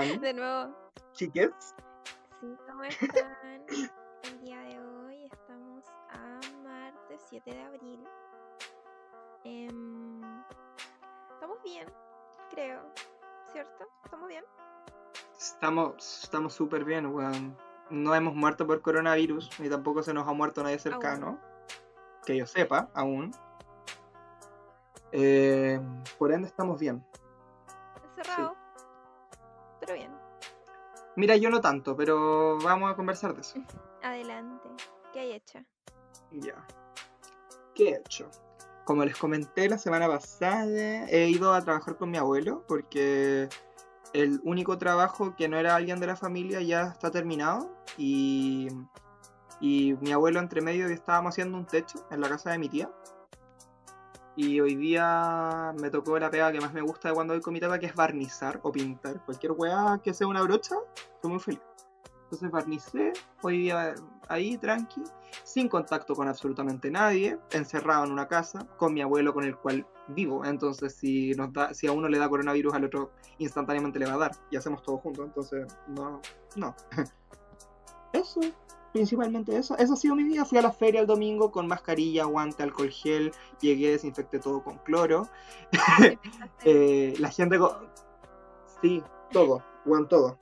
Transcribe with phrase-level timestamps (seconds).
[0.00, 0.74] ¿Cómo están, De nuevo.
[1.12, 1.74] chiques?
[2.40, 3.66] Sí, ¿cómo están?
[4.22, 8.08] El día de hoy estamos a martes 7 de abril.
[9.44, 10.42] Em,
[11.34, 11.86] estamos bien,
[12.48, 12.80] creo.
[13.52, 13.84] ¿Cierto?
[14.04, 14.44] ¿Estamos bien?
[15.38, 17.56] Estamos estamos súper bien, weón.
[17.90, 21.38] No hemos muerto por coronavirus, ni tampoco se nos ha muerto nadie cercano.
[22.24, 23.32] Que yo sepa, aún.
[25.12, 25.78] Eh,
[26.18, 27.04] por ende, estamos bien.
[28.16, 28.36] Encerrado.
[28.36, 28.59] Pero bien.
[31.16, 33.58] Mira, yo no tanto, pero vamos a conversar de eso.
[34.02, 34.68] Adelante.
[35.12, 35.58] ¿Qué hay hecho?
[36.30, 36.66] Ya.
[37.74, 38.30] ¿Qué he hecho?
[38.84, 43.48] Como les comenté la semana pasada, he ido a trabajar con mi abuelo porque
[44.12, 48.68] el único trabajo que no era alguien de la familia ya está terminado y,
[49.60, 52.90] y mi abuelo entre medio estábamos haciendo un techo en la casa de mi tía.
[54.36, 57.52] Y hoy día me tocó la pega que más me gusta de cuando voy con
[57.52, 59.24] mi tata, que es barnizar o pintar.
[59.24, 60.76] Cualquier weá que sea una brocha,
[61.14, 61.60] estoy muy feliz.
[62.24, 63.94] Entonces barnicé, hoy día
[64.28, 65.02] ahí, tranqui,
[65.42, 69.84] sin contacto con absolutamente nadie, encerrado en una casa, con mi abuelo con el cual
[70.06, 70.44] vivo.
[70.44, 74.14] Entonces, si, nos da, si a uno le da coronavirus, al otro instantáneamente le va
[74.14, 74.32] a dar.
[74.50, 75.26] Y hacemos todo juntos.
[75.26, 76.20] Entonces, no,
[76.54, 76.74] no.
[78.12, 78.40] Eso,
[78.92, 79.76] principalmente eso.
[79.78, 80.44] Eso ha sido mi día.
[80.44, 83.32] Fui a la feria el domingo con mascarilla, guante, alcohol gel.
[83.60, 85.28] Llegué, desinfecté todo con cloro.
[86.64, 87.70] Eh, la gente con...
[88.82, 89.02] Sí,
[89.32, 90.38] todo, weón, todo.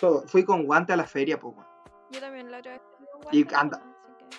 [0.00, 0.22] Todo.
[0.26, 1.54] Fui con guante a la feria, pues.
[2.10, 2.82] Yo también la otra vez.
[3.32, 3.80] Y anda-
[4.18, 4.36] que-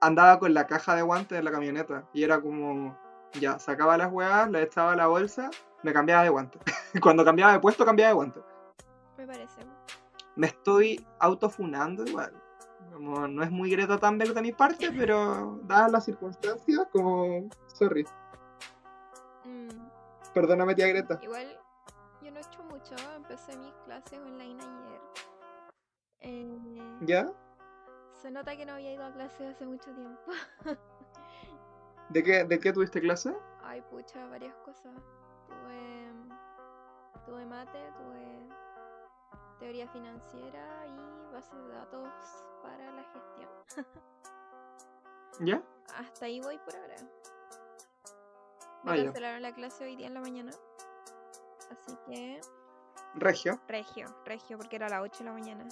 [0.00, 2.96] andaba con la caja de guantes en la camioneta y era como,
[3.40, 5.50] ya, sacaba las weas, las echaba a la bolsa,
[5.82, 6.58] me cambiaba de guante.
[7.02, 8.40] Cuando cambiaba de puesto, cambiaba de guante.
[9.18, 9.60] Me parece.
[10.36, 12.32] Me estoy autofunando igual.
[12.92, 18.04] Como, no es muy Greta Thunberg de mi parte, pero dadas las circunstancias, como, sorry.
[19.44, 19.68] Mm,
[20.34, 21.18] Perdóname, tía Greta.
[21.22, 21.58] Igual,
[22.22, 22.94] yo no he hecho mucho.
[23.16, 25.00] Empecé mis clases online ayer.
[26.20, 27.30] Eh, ¿Ya?
[28.20, 30.32] Se nota que no había ido a clases hace mucho tiempo.
[32.10, 33.34] ¿De qué, de qué tuviste clase?
[33.62, 34.92] Ay, pucha, varias cosas.
[35.46, 36.12] Tuve,
[37.24, 38.48] tuve mate, tuve
[39.60, 42.08] teoría financiera y base de datos
[42.62, 43.50] para la gestión.
[45.40, 45.62] ¿Ya?
[45.96, 46.96] Hasta ahí voy por ahora.
[48.82, 50.50] Me Ah, cancelaron la clase hoy día en la mañana.
[51.70, 52.40] Así que,
[53.14, 53.60] Regio.
[53.68, 55.68] regio, regio, porque era a las 8 de la mañana.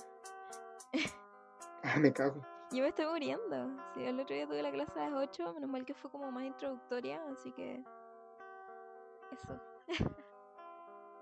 [1.82, 2.40] Ah, me cago.
[2.70, 3.82] Yo me estoy muriendo.
[3.94, 6.30] Sí, el otro día tuve la clase a las 8, menos mal que fue como
[6.30, 7.82] más introductoria, así que.
[9.32, 9.58] Eso.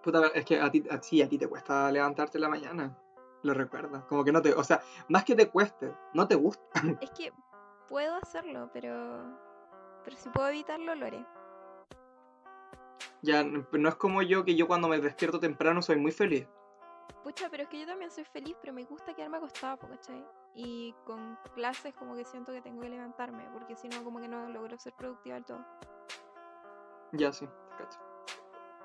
[0.06, 2.97] Puta, es que a ti, a, sí, a ti te cuesta levantarte en la mañana.
[3.43, 4.05] Lo recuerdas.
[4.05, 4.55] Como que no te.
[4.55, 6.62] O sea, más que te cueste, no te gusta.
[7.00, 7.33] Es que
[7.89, 9.37] puedo hacerlo, pero.
[10.05, 11.27] Pero si puedo evitarlo, lo haré.
[13.22, 16.47] Ya, no es como yo, que yo cuando me despierto temprano soy muy feliz.
[17.25, 20.25] Pucha, pero es que yo también soy feliz, pero me gusta quedarme acostada, ¿cachai?
[20.55, 24.28] Y con clases como que siento que tengo que levantarme, porque si no, como que
[24.28, 25.66] no logro ser productiva del todo.
[27.11, 27.99] Ya, sí, te cacho.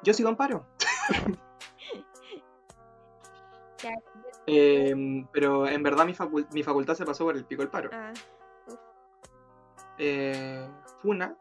[0.01, 0.65] Yo sigo en paro.
[4.47, 7.89] Eh, pero en verdad mi, facul- mi facultad se pasó por el pico del paro.
[7.93, 8.13] Ah.
[9.97, 10.67] Eh,
[11.01, 11.35] Funa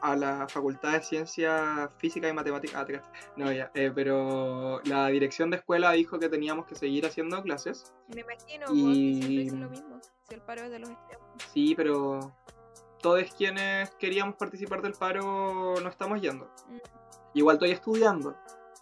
[0.00, 2.86] a la Facultad de Ciencia Física y Matemáticas.
[2.88, 3.02] Ah.
[3.36, 3.70] No, ya.
[3.74, 7.92] eh, pero la dirección de escuela dijo que teníamos que seguir haciendo clases.
[8.14, 10.00] Me imagino, vos, Y- dicen lo mismo.
[10.28, 11.48] Si el paro es de los estudiantes.
[11.52, 12.32] Sí, pero
[13.00, 16.50] todos quienes queríamos participar del paro no estamos yendo.
[16.68, 16.76] Mm.
[17.34, 18.36] Igual estoy estudiando.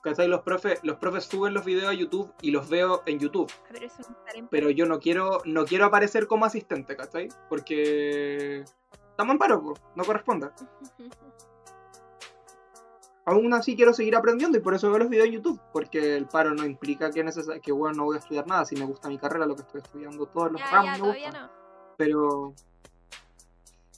[0.07, 0.29] ¿Cachai?
[0.29, 3.51] Los profes, los profes suben los videos a YouTube y los veo en YouTube.
[3.69, 4.17] A ver, eso no
[4.53, 7.29] Pero yo no quiero, no quiero aparecer como asistente, ¿cachai?
[7.49, 8.63] Porque
[9.11, 10.49] estamos en paro, no corresponde.
[13.25, 15.61] Aún así quiero seguir aprendiendo y por eso veo los videos en YouTube.
[15.73, 18.65] Porque el paro no implica que, neces que bueno, no voy a estudiar nada.
[18.65, 21.09] Si me gusta mi carrera, lo que estoy estudiando, todos los Ya, ramos ya, me
[21.09, 21.33] gustan.
[21.33, 21.51] no.
[21.97, 22.55] Pero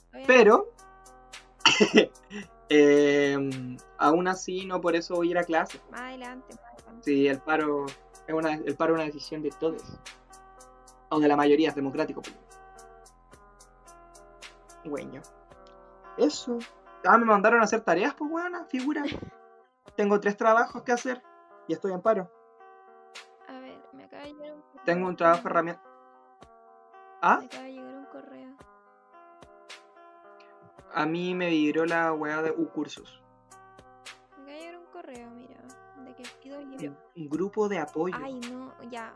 [0.09, 0.27] todavía.
[0.27, 0.73] Pero,
[2.69, 5.79] em, aún así, no por eso voy a ir a clase.
[5.91, 7.03] Más adelante, más adelante.
[7.03, 7.85] Si el paro
[8.27, 9.83] es una, el paro es una decisión de todos.
[11.09, 12.21] O de la mayoría, es democrático.
[14.85, 15.21] Güeño.
[16.17, 16.57] Eso.
[17.05, 19.03] Ah, me mandaron a hacer tareas, pues buena, figura.
[19.95, 21.21] Tengo tres trabajos que hacer
[21.67, 22.31] y estoy en paro.
[23.47, 24.63] A ver, me acaba de llegar un.
[24.85, 25.81] Tengo un trabajo herramienta.
[27.21, 27.39] ¿Ah?
[27.39, 27.78] Me acaba de
[30.93, 33.21] A mí me vibró la weá de U-Cursos.
[34.45, 35.61] De llegar un correo, mira.
[36.03, 36.95] De que pido libro.
[37.15, 38.15] Un grupo de apoyo.
[38.19, 39.13] Ay, no, ya.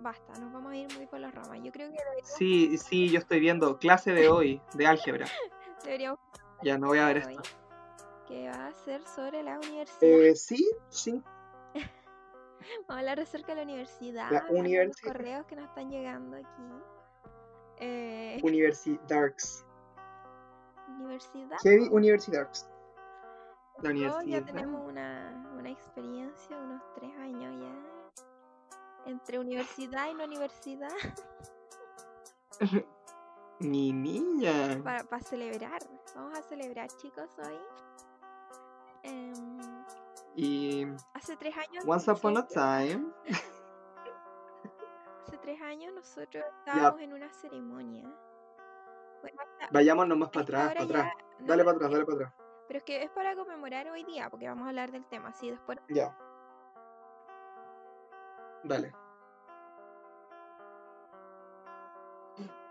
[0.00, 1.58] Basta, nos vamos a ir muy por las ramas.
[1.62, 5.26] Yo creo que deberíamos, Sí, sí, yo estoy viendo clase de hoy, de álgebra.
[5.84, 6.20] deberíamos
[6.62, 7.42] Ya, no voy a ver hoy, esto.
[8.28, 10.00] que va a ser sobre la universidad.
[10.02, 11.20] Eh, sí, sí.
[11.74, 14.30] Vamos a hablar acerca de la universidad.
[14.30, 15.12] La de los universidad.
[15.12, 16.62] correos que nos están llegando aquí.
[17.80, 19.64] Eh, Universidarks.
[20.98, 21.56] Universidad.
[21.62, 22.68] Heavy Universidarks.
[23.76, 24.24] La Todos universidad.
[24.26, 27.74] ya tenemos una, una experiencia, unos tres años ya.
[29.06, 30.90] Entre universidad y no universidad.
[33.60, 34.80] Mi niña.
[34.82, 35.80] Para, para celebrar.
[36.14, 37.58] Vamos a celebrar, chicos, hoy.
[39.04, 39.84] Em,
[40.34, 41.84] Y hace tres años.
[41.86, 43.12] Once Upon a Time.
[45.26, 48.08] Hace tres años nosotros estábamos en una ceremonia.
[49.22, 51.06] Bueno, hasta- Vayámonos más para atrás, para atrás.
[51.38, 52.32] ya- Dale para atrás, dale para atrás.
[52.68, 55.32] Pero es que es para conmemorar hoy día, porque vamos a hablar del tema.
[55.32, 55.78] Sí, después.
[55.88, 56.16] Ya.
[58.64, 58.92] Dale.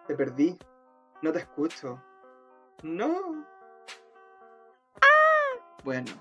[0.08, 0.58] Te perdí.
[1.22, 2.02] No te escucho.
[2.84, 3.46] No.
[5.84, 6.12] Bueno,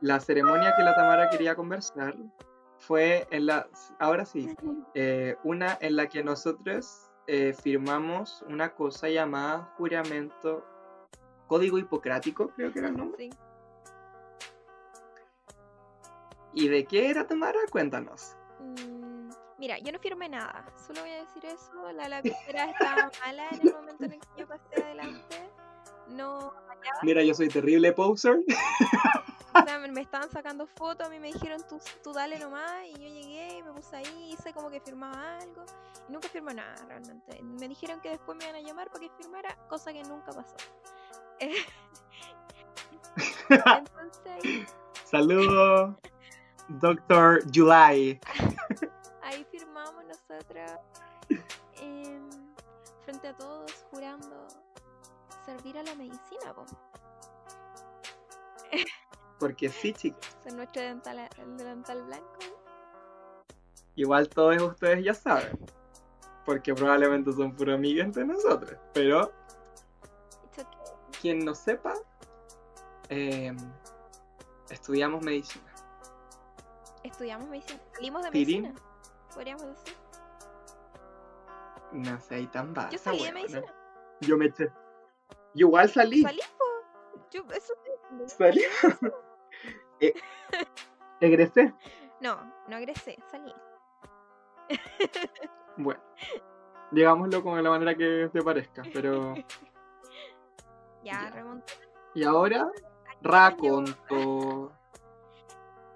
[0.00, 2.14] la ceremonia que la Tamara quería conversar
[2.78, 3.66] fue en la,
[3.98, 4.46] ahora sí,
[4.94, 10.64] eh, una en la que nosotros eh, firmamos una cosa llamada juramento,
[11.46, 13.30] código hipocrático, creo que era el nombre.
[13.30, 13.38] Sí.
[16.52, 17.58] ¿Y de qué era Tamara?
[17.70, 18.36] Cuéntanos.
[18.60, 21.92] Mm, Mira, yo no firmé nada, solo voy a decir eso.
[21.92, 25.50] La lapicera estaba mala en el momento en el que yo pasé adelante.
[26.08, 26.52] No,
[27.02, 28.40] Mira, yo soy terrible poser.
[29.62, 32.84] o sea, me me estaban sacando fotos, a mí me dijeron tú, tú dale nomás,
[32.86, 35.64] y yo llegué, me puse ahí, hice como que firmaba algo,
[36.08, 37.42] y nunca firmé nada realmente.
[37.42, 40.56] Me dijeron que después me iban a llamar para que firmara, cosa que nunca pasó.
[41.38, 41.54] Eh,
[43.48, 44.74] Entonces
[45.04, 45.94] Saludos,
[46.68, 48.18] Doctor July.
[49.22, 50.72] ahí firmamos nosotros
[51.80, 52.28] em,
[53.04, 54.48] frente a todos, jurando
[55.44, 56.64] servir a la medicina, po.
[59.44, 60.24] Porque sí, chicos.
[60.42, 62.38] Ser nuestro dental, el delantal blanco.
[63.94, 65.58] Igual todos ustedes ya saben.
[66.46, 68.80] Porque probablemente son puro amigas de nosotros.
[68.94, 69.34] Pero
[70.46, 70.64] okay.
[71.20, 71.92] quien no sepa,
[73.10, 73.54] eh,
[74.70, 75.74] estudiamos medicina.
[77.02, 78.74] Estudiamos medicina, salimos de medicina,
[79.34, 79.94] podríamos decir.
[81.92, 82.88] No sé, ahí tan baja.
[82.88, 83.74] Yo salí de medicina.
[84.22, 84.72] Yo me eché.
[85.52, 86.22] Yo igual salí.
[86.22, 86.64] Salí, po.
[87.30, 87.74] Yo, eso.
[88.38, 88.62] Salí.
[90.06, 90.14] Eh,
[91.20, 91.74] egresé.
[92.20, 93.52] No, no egresé, salí.
[95.76, 96.00] Bueno.
[96.90, 98.82] Digámoslo de la manera que te parezca.
[98.92, 99.34] Pero.
[101.02, 101.74] Ya, remonté.
[102.14, 102.66] Y ahora,
[103.20, 104.72] raconto.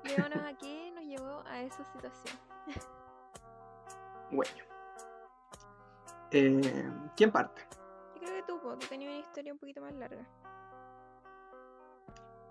[0.05, 2.39] Llevémonos a qué nos llevó a esa situación.
[4.31, 4.51] Bueno.
[6.31, 7.63] Eh, ¿Quién parte?
[8.17, 10.27] Yo creo que tú, tú tenías una historia un poquito más larga.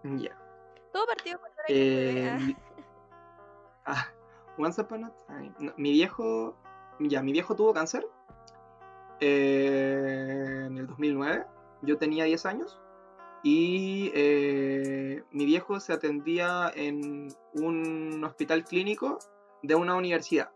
[0.03, 0.46] Ya.
[0.97, 2.57] Todo partido Eh, mi-
[3.85, 4.07] ah,
[4.57, 5.53] once upon a time.
[5.59, 6.57] No, mi viejo.
[6.99, 8.03] Ya, mi viejo tuvo cáncer.
[9.19, 11.45] eh, en el 2009.
[11.83, 12.79] Yo tenía 10 años.
[13.43, 19.19] Y eh, mi viejo se atendía en un hospital clínico
[19.61, 20.49] de una universidad.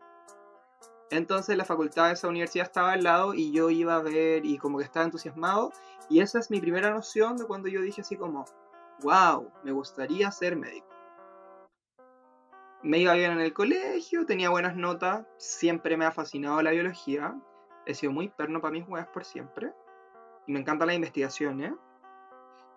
[1.11, 4.57] Entonces la facultad de esa universidad estaba al lado y yo iba a ver y
[4.57, 5.71] como que estaba entusiasmado.
[6.09, 8.45] Y esa es mi primera noción de cuando yo dije así como,
[9.01, 10.87] wow, me gustaría ser médico.
[12.83, 17.39] Me iba bien en el colegio, tenía buenas notas, siempre me ha fascinado la biología.
[17.85, 19.71] He sido muy perno para mis weas por siempre.
[20.47, 21.73] Y me encantan las investigaciones.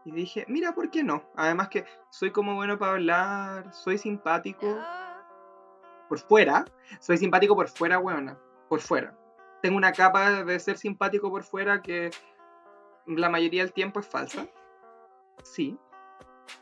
[0.05, 1.25] Y dije, mira, ¿por qué no?
[1.37, 4.79] Además que soy como bueno para hablar, soy simpático
[6.09, 6.67] por fuera.
[7.01, 8.39] Soy simpático por fuera, weona.
[8.69, 9.17] Por fuera.
[9.63, 12.11] Tengo una capa de ser simpático por fuera que
[13.07, 14.47] la mayoría del tiempo es falsa.
[15.43, 15.79] Sí.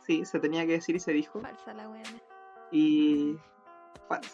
[0.07, 1.41] Sí, se tenía que decir y se dijo.
[1.41, 2.23] falsa la buena.
[2.71, 3.37] Y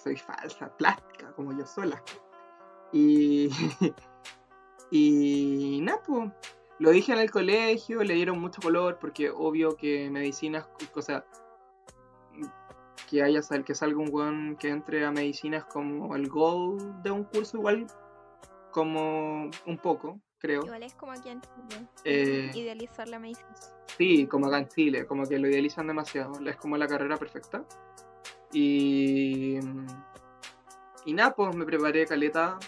[0.02, 2.02] soy falsa, plástica, como yo sola.
[2.92, 3.50] Y,
[4.90, 6.30] y nada, pues,
[6.78, 11.24] lo dije en el colegio, le dieron mucho color, porque obvio que medicinas, o sea,
[13.08, 17.10] que haya sal, que salga un weón que entre a medicinas como el goal de
[17.10, 17.86] un curso, igual
[18.70, 20.64] como un poco, creo.
[20.64, 21.88] Igual es como aquí en Chile.
[22.04, 23.54] Eh, Idealizar la medicina.
[23.98, 26.32] Sí, como acá en Chile, como que lo idealizan demasiado.
[26.46, 27.64] Es como la carrera perfecta.
[28.52, 29.58] Y.
[31.04, 32.58] Y nada, pues me preparé caleta.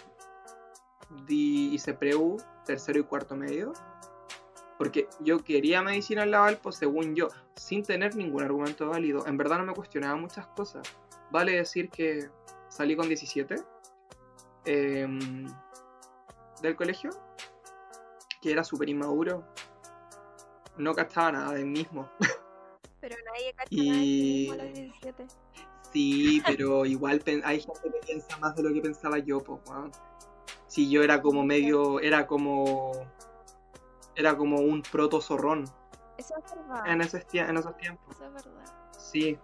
[1.27, 3.73] Di, hice preu, tercero y cuarto medio.
[4.77, 9.27] Porque yo quería medicina en la Valpo, según yo, sin tener ningún argumento válido.
[9.27, 10.83] En verdad no me cuestionaba muchas cosas.
[11.31, 12.29] Vale decir que
[12.69, 13.57] salí con 17
[14.65, 15.47] em,
[16.63, 17.11] del colegio,
[18.41, 19.45] que era súper inmaduro.
[20.81, 22.09] No cachaba nada de mí mismo.
[23.01, 25.27] Pero nadie cacha Y- nada de sí mismo a los 17.
[25.93, 29.91] Sí, pero igual hay gente que piensa más de lo que pensaba yo, weón.
[30.67, 32.93] Si yo era como medio, era como,
[34.15, 35.65] era como un proto zorrón
[36.17, 36.87] Eso es verdad.
[36.87, 38.15] en esos, en esos tiempos.
[38.15, 38.65] Eso es verdad.
[38.97, 39.39] Sí,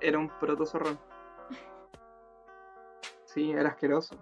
[0.00, 0.98] era un proto zorrón.
[3.26, 4.16] Sí, era asqueroso.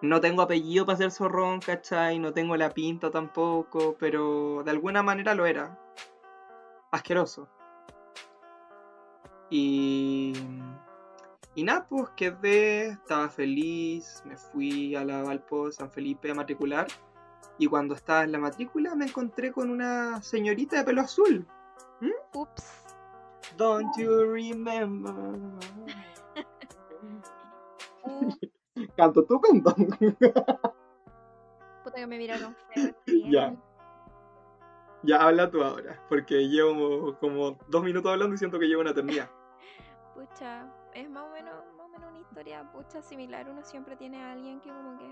[0.00, 2.18] No tengo apellido para ser zorrón, ¿cachai?
[2.20, 5.76] No tengo la pinta tampoco, pero de alguna manera lo era.
[6.92, 7.48] Asqueroso.
[9.50, 10.32] Y.
[11.54, 16.86] Y nada, pues quedé, estaba feliz, me fui a la Valpo San Felipe a matricular.
[17.58, 21.44] Y cuando estaba en la matrícula me encontré con una señorita de pelo azul.
[22.32, 22.84] Ups.
[23.56, 25.12] Don't you remember?
[28.98, 29.72] Canto tú, canto.
[31.84, 32.92] puta que me miraron feo.
[33.30, 33.54] Ya.
[35.04, 38.90] Ya habla tú ahora, porque llevo como dos minutos hablando y siento que llevo una
[38.90, 39.30] eternidad.
[40.16, 43.48] Pucha, es más o menos, más o menos una historia pucha similar.
[43.48, 45.08] Uno siempre tiene a alguien que como que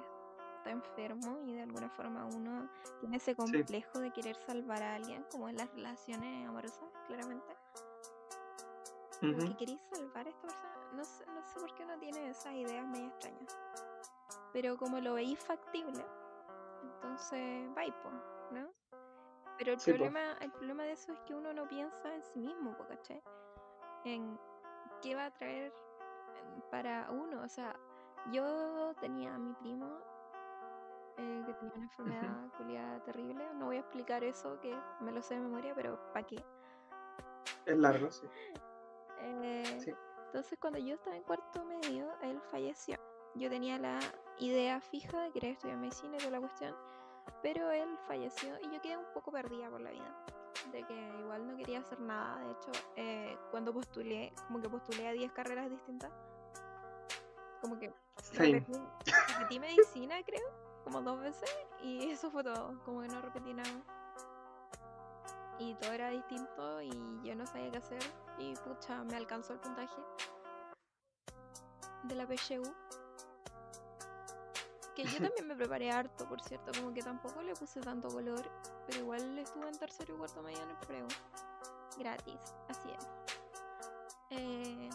[0.56, 5.24] está enfermo y de alguna forma uno tiene ese complejo de querer salvar a alguien,
[5.30, 7.54] como en las relaciones amorosas, claramente.
[9.20, 10.75] Que queréis salvar a esta persona.
[10.96, 13.58] No sé, no sé por qué uno tiene esas ideas medio extrañas.
[14.52, 16.04] Pero como lo veis factible,
[16.82, 17.82] entonces va
[18.50, 18.70] ¿no?
[19.58, 19.98] Pero el Sí, po.
[19.98, 23.22] problema, el problema de eso es que uno no piensa en sí mismo, ¿cachai?
[24.04, 24.38] En
[25.02, 25.74] qué va a traer
[26.70, 27.42] para uno.
[27.42, 27.74] O sea,
[28.32, 29.98] yo tenía a mi primo
[31.18, 33.46] eh, que tenía una enfermedad culiada terrible.
[33.54, 36.42] No voy a explicar eso, que me lo sé de memoria, pero ¿para qué?
[37.66, 38.26] Es largo, sí.
[39.18, 39.94] Eh, Sí.
[40.26, 42.96] Entonces, cuando yo estaba en cuarto medio, él falleció.
[43.34, 43.98] Yo tenía la
[44.38, 46.74] idea fija de querer estudiar medicina y toda la cuestión,
[47.42, 50.24] pero él falleció y yo quedé un poco perdida por la vida.
[50.72, 52.38] De que igual no quería hacer nada.
[52.44, 56.10] De hecho, eh, cuando postulé, como que postulé a 10 carreras distintas,
[57.60, 58.52] como que Same.
[58.52, 58.80] repetí,
[59.34, 60.48] repetí medicina, creo,
[60.84, 61.50] como dos veces,
[61.82, 62.80] y eso fue todo.
[62.84, 63.70] Como que no repetí nada.
[65.58, 66.90] Y todo era distinto y
[67.22, 68.02] yo no sabía qué hacer.
[68.38, 69.96] Y pucha, me alcanzó el puntaje
[72.04, 72.62] de la PSU.
[74.94, 78.42] Que yo también me preparé harto, por cierto, como que tampoco le puse tanto color,
[78.86, 81.06] pero igual estuve en tercero y cuarto medio en el preu.
[81.98, 83.08] Gratis, así es.
[84.30, 84.90] Eh,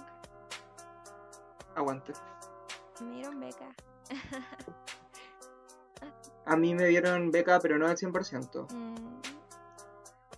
[1.75, 2.13] Aguante.
[3.01, 3.75] me dieron beca.
[6.45, 8.71] A mí me dieron beca, pero no al 100%.
[8.74, 9.21] Mm,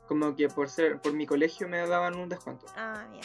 [0.08, 2.66] Como que por ser por mi colegio me daban un descuento.
[2.76, 3.24] ah, bien.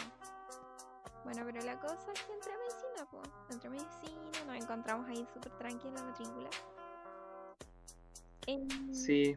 [1.25, 3.28] Bueno, pero la cosa es que entré a medicina, pues.
[3.50, 6.50] Entré a medicina, nos encontramos ahí súper tranqui en la matrícula.
[8.47, 9.37] Em, Sí,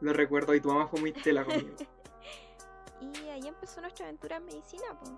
[0.00, 1.76] lo recuerdo y tu mamá fue muy tela conmigo.
[2.98, 5.10] Y ahí empezó nuestra aventura en medicina, pues.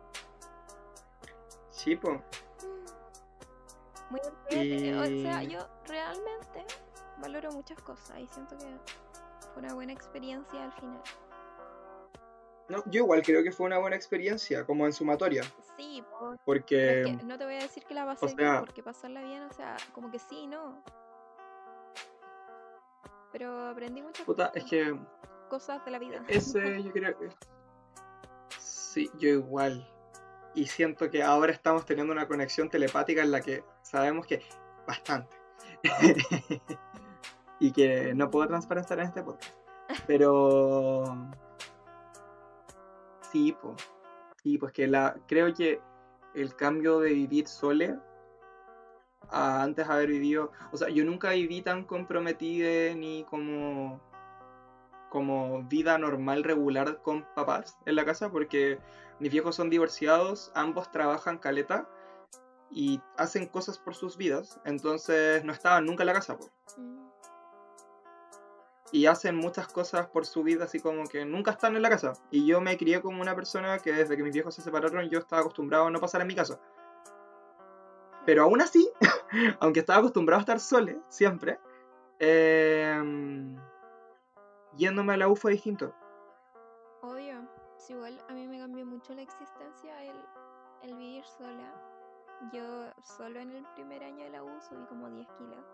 [1.70, 2.20] Sí, po.
[4.10, 6.66] Muy entrete- O sea, Y- yo realmente
[7.18, 8.66] valoro muchas cosas y siento que
[9.52, 11.00] fue una buena experiencia al final.
[12.68, 15.42] No, yo igual creo que fue una buena experiencia, como en sumatoria.
[15.76, 16.04] Sí,
[16.44, 19.22] Porque, es que no te voy a decir que la pasé bien, sea- porque pasarla
[19.22, 20.82] bien, o sea, como que sí, no.
[23.32, 24.98] Pero aprendí muchas puta, es que
[25.48, 26.22] cosas de la vida.
[26.28, 27.30] ese yo creo que...
[28.58, 29.88] Sí, yo igual.
[30.54, 34.42] Y siento que ahora estamos teniendo una conexión telepática en la que sabemos que
[34.86, 35.36] bastante.
[37.60, 39.54] y que no puedo transparentar en este podcast.
[40.06, 41.30] Pero...
[43.30, 43.76] Sí, pues.
[44.42, 45.80] Sí, pues que la, creo que
[46.34, 47.98] el cambio de vivir sole
[49.30, 54.00] a antes haber vivido, o sea, yo nunca viví tan comprometida ni como
[55.10, 58.78] como vida normal regular con papás en la casa porque
[59.20, 61.88] mis viejos son divorciados, ambos trabajan caleta
[62.70, 66.36] y hacen cosas por sus vidas, entonces no estaban nunca en la casa.
[66.36, 66.50] po.
[68.90, 72.14] Y hacen muchas cosas por su vida, así como que nunca están en la casa.
[72.30, 75.18] Y yo me crié como una persona que desde que mis viejos se separaron yo
[75.18, 76.58] estaba acostumbrado a no pasar en mi casa.
[78.24, 78.90] Pero aún así,
[79.60, 81.58] aunque estaba acostumbrado a estar sole, siempre,
[82.18, 83.02] eh,
[84.76, 85.94] yéndome a la U fue distinto.
[87.02, 90.16] Obvio, sí, igual a mí me cambió mucho la existencia el,
[90.82, 91.72] el vivir sola.
[92.52, 95.64] Yo solo en el primer año de la U subí como 10 kilos.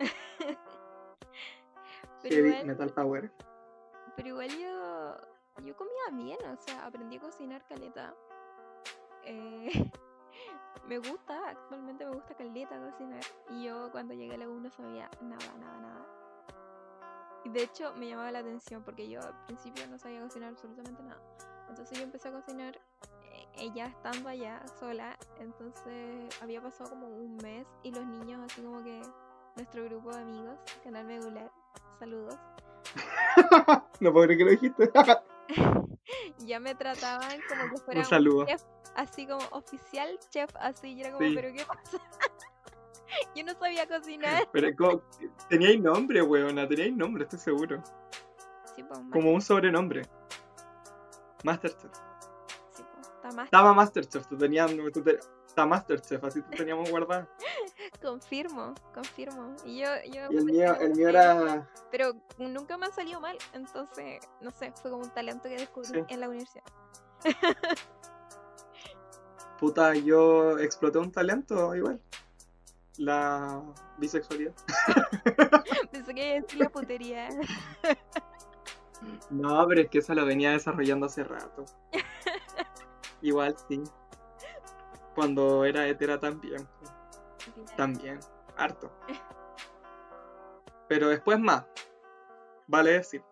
[2.22, 3.32] Pero Heavy igual- Metal Power.
[4.16, 5.16] Pero igual yo,
[5.64, 8.14] yo comía bien, o sea, aprendí a cocinar caleta.
[9.24, 9.70] Eh,
[10.86, 13.22] me gusta, actualmente me gusta caleta cocinar.
[13.50, 16.06] Y yo cuando llegué a la U no sabía nada, nada, nada.
[17.44, 21.02] Y de hecho me llamaba la atención porque yo al principio no sabía cocinar absolutamente
[21.02, 21.20] nada.
[21.68, 22.76] Entonces yo empecé a cocinar
[23.22, 28.62] eh, ella estando allá sola, entonces había pasado como un mes y los niños así
[28.62, 29.00] como que
[29.56, 31.50] nuestro grupo de amigos, Canal Medular,
[32.02, 32.36] saludos,
[34.00, 34.90] no puedo creer que lo dijiste.
[36.38, 38.46] ya me trataban como que fuera Un saludo.
[38.46, 38.62] chef,
[38.96, 41.34] así como oficial chef, así, y era como, Sí.
[41.34, 41.98] pero ¿qué pasa?
[43.36, 44.48] Yo no sabía cocinar.
[44.52, 45.02] Pero
[45.48, 47.80] teníais nombre, weona, teníais nombre, estoy seguro.
[48.74, 50.02] Sí, pues, Como un sobrenombre.
[51.44, 51.92] Masterchef.
[52.70, 52.82] sí,
[53.22, 54.72] pues, Estaba Masterchef, tú tenías.
[54.92, 55.18] Tú te-
[55.66, 57.28] Masterchef, así te teníamos guardado.
[58.02, 59.54] confirmo, confirmo.
[59.64, 61.68] Y yo, yo Y el mío, era el mío era.
[61.90, 65.88] Pero nunca me ha salido mal, entonces, no sé, fue como un talento que descubrí
[66.00, 66.04] Sí.
[66.08, 66.64] en la universidad.
[69.58, 72.00] Puta, yo exploté un talento igual.
[72.98, 73.62] La
[73.98, 74.52] bisexualidad.
[75.92, 77.28] Pensé que iba a decir la putería.
[79.30, 81.64] No, pero es que eso lo venía desarrollando hace rato.
[83.22, 83.82] Igual sí.
[85.14, 86.66] Cuando era hetera también.
[87.76, 88.20] También.
[88.56, 88.90] Harto.
[90.88, 91.64] Pero después más.
[92.66, 93.22] Vale decir.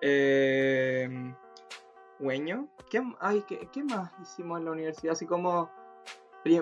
[0.00, 1.34] Eh,
[2.20, 2.68] Güeño.
[2.90, 5.12] ¿Qué, ay, ¿qué, qué más hicimos en la universidad?
[5.12, 5.70] Así como.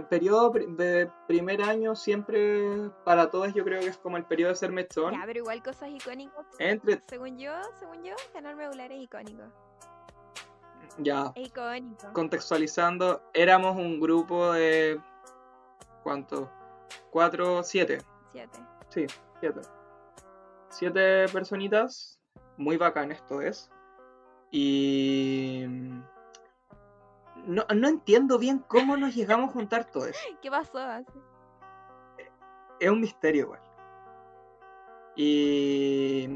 [0.09, 4.57] periodo de primer año siempre para todos yo creo que es como el periodo de
[4.57, 5.14] ser mechón.
[5.14, 6.47] Ya, pero igual cosas icónicas.
[6.59, 7.02] Entre.
[7.09, 9.43] Según yo, según yo, Canal Medular es icónico.
[10.99, 11.33] Ya.
[11.35, 12.12] Es icónico.
[12.12, 15.00] contextualizando, éramos un grupo de.
[16.09, 16.50] ¿Cuánto?
[17.11, 17.99] Cuatro, siete.
[18.33, 18.59] Siete.
[18.88, 19.07] Sí,
[19.41, 19.61] siete.
[20.71, 22.19] Siete personitas.
[22.57, 23.71] Muy bacán esto es.
[24.50, 25.67] Y.
[27.45, 30.17] No, no entiendo bien cómo nos llegamos a juntar todos.
[30.41, 30.79] ¿Qué pasó?
[32.81, 33.61] Es un misterio igual.
[35.14, 36.27] Y.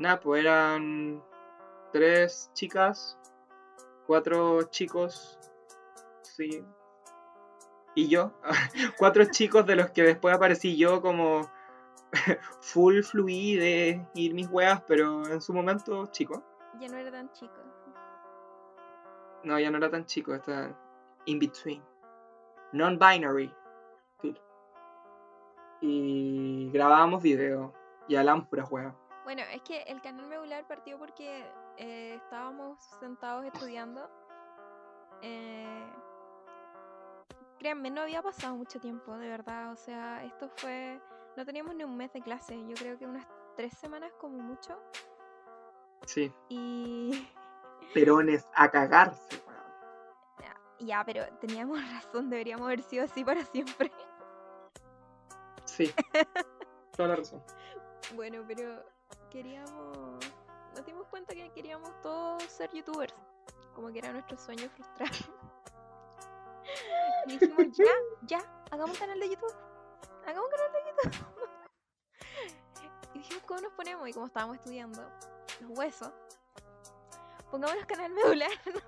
[0.00, 1.22] Nada, pues eran
[1.92, 3.16] tres chicas,
[4.08, 5.38] cuatro chicos,
[6.22, 6.64] sí.
[7.94, 8.32] Y yo,
[8.98, 11.50] cuatro chicos de los que después aparecí yo como
[12.60, 16.42] full fluide y mis weas, pero en su momento chico.
[16.78, 17.54] Ya no era tan chico.
[19.44, 20.74] No, ya no era tan chico, está
[21.26, 21.82] in between.
[22.72, 23.52] Non-binary.
[25.84, 27.74] Y grabábamos video
[28.06, 28.94] y hablamos puras weas.
[29.24, 31.44] Bueno, es que el canal Medular partió porque
[31.76, 34.08] eh, estábamos sentados estudiando.
[35.22, 35.92] Eh,
[37.62, 39.70] créanme, no había pasado mucho tiempo, de verdad.
[39.70, 41.00] O sea, esto fue.
[41.36, 44.76] No teníamos ni un mes de clase, yo creo que unas tres semanas como mucho.
[46.04, 47.28] Sí, Y.
[47.94, 49.40] perones a cagarse.
[50.80, 53.92] Ya, pero teníamos razón, deberíamos haber sido así para siempre.
[55.64, 55.94] Sí,
[56.96, 57.42] toda la razón.
[58.16, 58.84] Bueno, pero
[59.30, 60.18] queríamos.
[60.74, 63.14] Nos dimos cuenta que queríamos todos ser youtubers.
[63.76, 65.12] Como que era nuestro sueño frustrado.
[67.26, 67.84] Y dijimos, ya,
[68.22, 68.38] ya,
[68.70, 69.54] hagamos un canal de YouTube.
[70.26, 71.48] Hagamos un canal de YouTube.
[73.14, 74.08] y dijimos, ¿cómo nos ponemos?
[74.08, 75.02] Y como estábamos estudiando
[75.60, 76.12] los huesos,
[77.50, 78.50] pongámonos canal medular.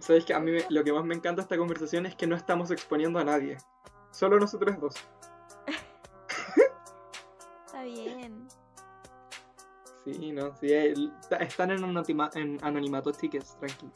[0.00, 2.26] Sabes que a mí me- lo que más me encanta de esta conversación es que
[2.26, 3.58] no estamos exponiendo a nadie.
[4.10, 4.94] Solo nosotros dos.
[7.66, 8.48] Está bien.
[10.04, 10.72] Sí, no, sí.
[11.40, 11.84] están en,
[12.34, 13.92] en anonimato, chiques, tranquilo.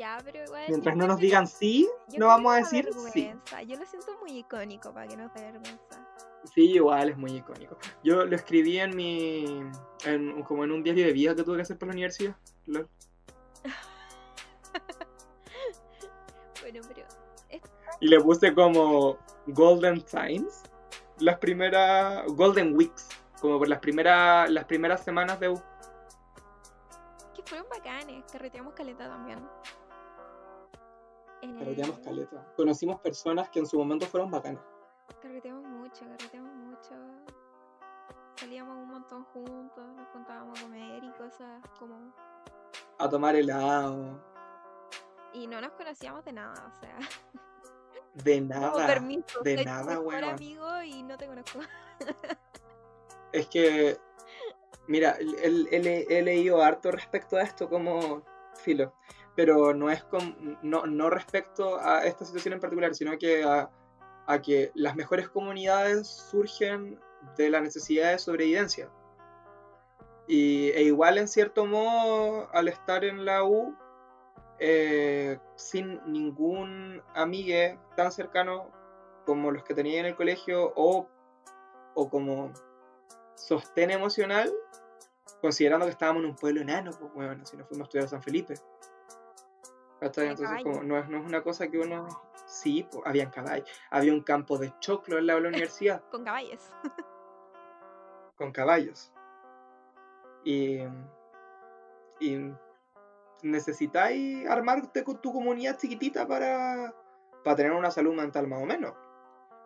[0.00, 0.64] Ya, pero igual.
[0.66, 1.86] Mientras no nos digan sí,
[2.16, 3.34] no vamos a decir sí.
[3.66, 6.08] Yo lo siento muy icónico para que no te vergüenza.
[6.54, 7.76] Sí, igual es muy icónico.
[8.02, 9.62] Yo lo escribí en mi.
[10.06, 12.34] En, como en un diario de vida que tuve que hacer por la universidad.
[16.62, 17.06] Bueno, pero
[18.00, 20.62] Y le puse como Golden Times.
[21.18, 22.24] Las primeras.
[22.28, 23.06] Golden Weeks.
[23.38, 24.48] Como por las primeras.
[24.48, 25.62] Las primeras semanas de U.
[27.34, 28.24] que fueron bacanes.
[28.32, 29.40] Carreteamos caleta también.
[31.42, 32.52] Eh, Carreteamos caleta.
[32.56, 34.62] Conocimos personas que en su momento fueron bacanas.
[35.22, 36.94] Carreteamos mucho, carreteamos mucho.
[38.36, 42.12] Salíamos un montón juntos, nos juntábamos a comer y cosas como.
[42.98, 44.22] A tomar helado.
[45.32, 46.96] Y no nos conocíamos de nada, o sea.
[48.14, 48.86] De Como nada.
[48.88, 49.40] permiso.
[49.44, 50.24] de soy nada, weón.
[50.24, 51.60] amigo y no te conozco.
[53.32, 53.96] Es que,
[54.88, 58.22] mira, he leído harto respecto a esto como
[58.56, 58.92] filo,
[59.40, 63.70] pero no es con, no, no respecto a esta situación en particular, sino que a,
[64.26, 67.00] a que las mejores comunidades surgen
[67.38, 68.90] de la necesidad de sobrevivencia.
[70.28, 73.74] Y, e igual en cierto modo, al estar en la U,
[74.58, 78.70] eh, sin ningún amigue tan cercano
[79.24, 81.08] como los que tenía en el colegio o,
[81.94, 82.52] o como
[83.36, 84.52] sostén emocional,
[85.40, 88.08] Considerando que estábamos en un pueblo enano, pues bueno, si nos fuimos a estudiar a
[88.08, 88.54] San Felipe.
[90.00, 92.08] Entonces, como, no, es, no es una cosa que uno.
[92.46, 93.68] Sí, pues, habían caballos.
[93.90, 96.70] Había un campo de choclo al lado de la universidad Con caballos.
[98.36, 99.12] con caballos.
[100.44, 100.78] Y.
[102.20, 102.52] Y.
[103.42, 106.94] Necesitáis armarte con tu comunidad chiquitita para.
[107.44, 108.94] Para tener una salud mental más o menos.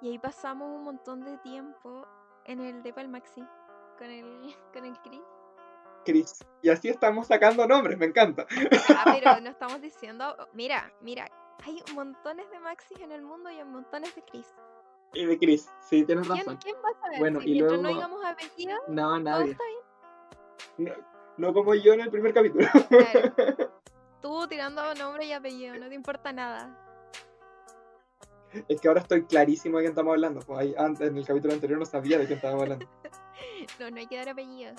[0.00, 2.06] Y ahí pasamos un montón de tiempo
[2.44, 3.44] en el de Palmaxi.
[3.98, 5.22] Con el, con el Chris.
[6.04, 6.44] Chris.
[6.62, 8.46] Y así estamos sacando nombres, me encanta.
[8.96, 10.36] Ah, pero no estamos diciendo.
[10.52, 11.26] Mira, mira.
[11.66, 14.46] Hay montones de Maxis en el mundo y hay montones de Chris.
[15.14, 16.58] Y de Chris, sí, tienes ¿Quién, razón.
[16.62, 17.18] quién va a saber?
[17.20, 19.52] Bueno, si y mientras no luego- digamos apellido, No, nadie.
[19.52, 20.94] está bien.
[21.38, 22.66] No, no como yo en el primer capítulo.
[22.88, 23.32] Claro.
[24.20, 26.76] Tú tirando nombre y apellido, no te importa nada.
[28.68, 30.40] Es que ahora estoy clarísimo de quién estamos hablando.
[30.40, 32.86] Pues ahí, antes, en el capítulo anterior no sabía de quién estábamos hablando.
[33.80, 34.76] No, no hay que dar apellidos.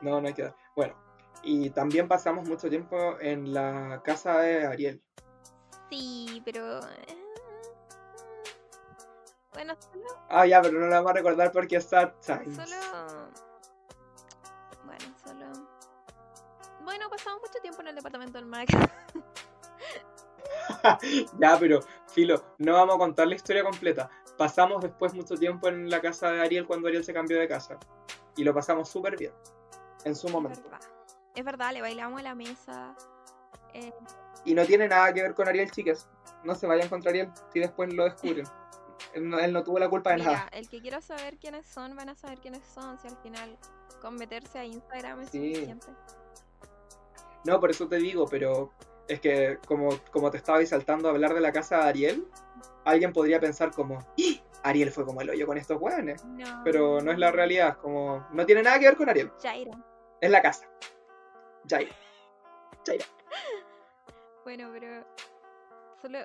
[0.00, 0.56] No, no hay que dar.
[0.76, 0.94] Bueno,
[1.42, 5.02] y también pasamos mucho tiempo en la casa de Ariel.
[5.90, 6.80] Sí, pero.
[6.80, 7.16] eh,
[9.52, 10.04] Bueno, solo.
[10.28, 12.56] Ah, ya, pero no la vamos a recordar porque es Sad Times.
[12.56, 13.30] Solo.
[14.84, 15.46] Bueno, solo.
[16.84, 18.72] Bueno, pasamos mucho tiempo en el departamento del Max.
[21.38, 24.08] ya, pero, Filo, no vamos a contar la historia completa.
[24.38, 27.78] Pasamos después mucho tiempo en la casa de Ariel cuando Ariel se cambió de casa.
[28.36, 29.32] Y lo pasamos súper bien.
[30.04, 30.62] En su Es momento.
[30.62, 30.80] verdad.
[31.34, 32.94] Es verdad, le bailamos a la mesa.
[33.74, 33.92] eh,
[34.44, 36.08] Y no tiene nada que ver con Ariel, chicas.
[36.44, 38.46] No se vayan contra Ariel si después lo descubren.
[39.14, 40.48] Él no, él no tuvo la culpa de mira, nada.
[40.52, 42.98] el que quiera saber quiénes son, van a saber quiénes son.
[43.00, 43.58] Si al final
[44.02, 45.54] con meterse a Instagram es Sí.
[45.54, 45.86] suficiente.
[47.44, 48.70] No, por eso te digo, pero
[49.08, 52.28] es que como, como te estaba saltando a hablar de la casa de Ariel,
[52.84, 54.42] alguien podría pensar como, ¡Ih!
[54.62, 56.22] Ariel fue como el hoyo con estos hueones.
[56.26, 56.60] No.
[56.62, 59.72] Pero no es la realidad, como no tiene nada que ver con Ariel, Jaira.
[60.20, 60.66] Es la casa.
[61.68, 61.94] Jaira.
[62.86, 63.04] Jaira.
[64.42, 65.06] Bueno, pero
[66.00, 66.18] solo,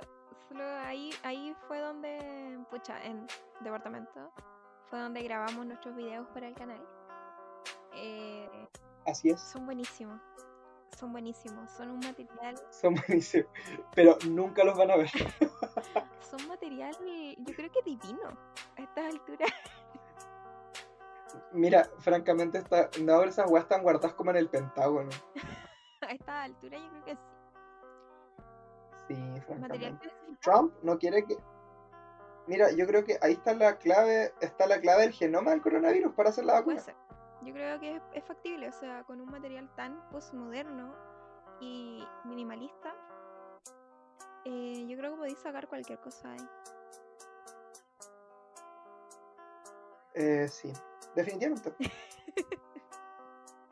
[0.47, 3.27] solo ahí, ahí fue donde, pucha, en
[3.59, 4.31] departamento,
[4.89, 6.81] fue donde grabamos nuestros videos para el canal.
[7.93, 8.49] Eh,
[9.05, 10.19] Así es, son buenísimos,
[10.97, 13.49] son buenísimos, son un material, son buenísimos.
[13.93, 15.09] Pero nunca los van a ver.
[16.21, 16.95] son material,
[17.37, 18.29] yo creo que divino
[18.77, 19.51] a estas alturas.
[21.51, 25.09] Mira, francamente, está, no esas weas están guardadas como en el Pentágono.
[26.01, 27.21] A estas alturas yo creo que sí.
[29.07, 30.11] Sí, francamente.
[30.41, 31.37] Trump no quiere que.
[32.47, 36.13] Mira, yo creo que ahí está la clave, está la clave del genoma del coronavirus
[36.13, 36.79] para hacer la Puede vacuna.
[36.81, 36.95] ser.
[37.41, 40.93] Yo creo que es, es factible, o sea, con un material tan postmoderno
[41.59, 42.93] y minimalista,
[44.45, 46.47] eh, yo creo que podéis sacar cualquier cosa ahí.
[50.13, 50.71] Eh, sí,
[51.15, 51.73] definitivamente.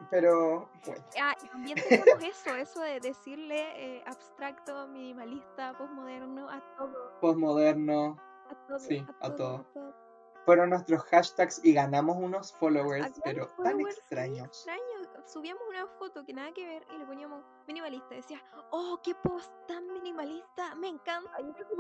[0.10, 6.62] Pero, bueno, Ah, y también tenemos eso, eso de decirle eh, abstracto, minimalista, postmoderno a
[6.78, 8.18] todo, postmoderno.
[8.50, 9.56] a todo, Sí, a a todo, todo.
[9.58, 10.04] a todo.
[10.46, 14.48] Fueron nuestros hashtags y ganamos unos followers, pero tan followers extraños.
[14.48, 15.08] extraños.
[15.26, 18.14] Subíamos una foto que nada que ver y le poníamos minimalista.
[18.14, 21.32] Decía, oh, qué post tan minimalista, me encanta.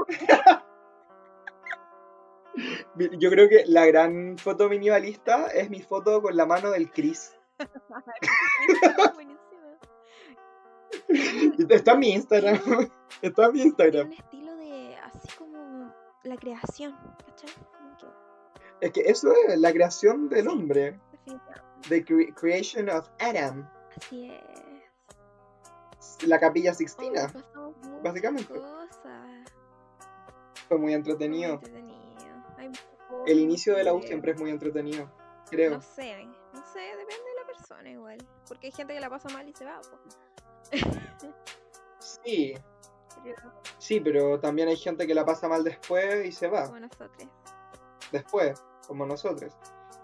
[3.18, 7.36] Yo creo que la gran foto minimalista es mi foto con la mano del Chris.
[11.70, 12.60] Está en mi Instagram.
[13.22, 14.08] Está en mi Instagram.
[14.08, 16.96] un estilo de así como la creación,
[18.82, 21.00] Es que eso es la creación del hombre.
[21.12, 21.64] definitivamente.
[21.90, 23.70] The cre- creation of Adam.
[23.98, 24.42] Así es.
[26.28, 27.28] La capilla Oh, Sixtina.
[27.34, 28.54] muchas básicamente.
[30.68, 31.60] Fue muy Muy entretenido.
[33.28, 35.10] El inicio de la U siempre es muy entretenido.
[35.50, 35.72] Creo.
[35.72, 38.18] No sé, no sé, depende de la persona igual.
[38.48, 39.80] Porque hay gente que la pasa mal y se va.
[42.00, 42.54] Sí,
[43.78, 46.66] sí, pero también hay gente que la pasa mal después y se va.
[46.66, 47.28] como nosotros.
[48.12, 49.54] Después, como nosotros.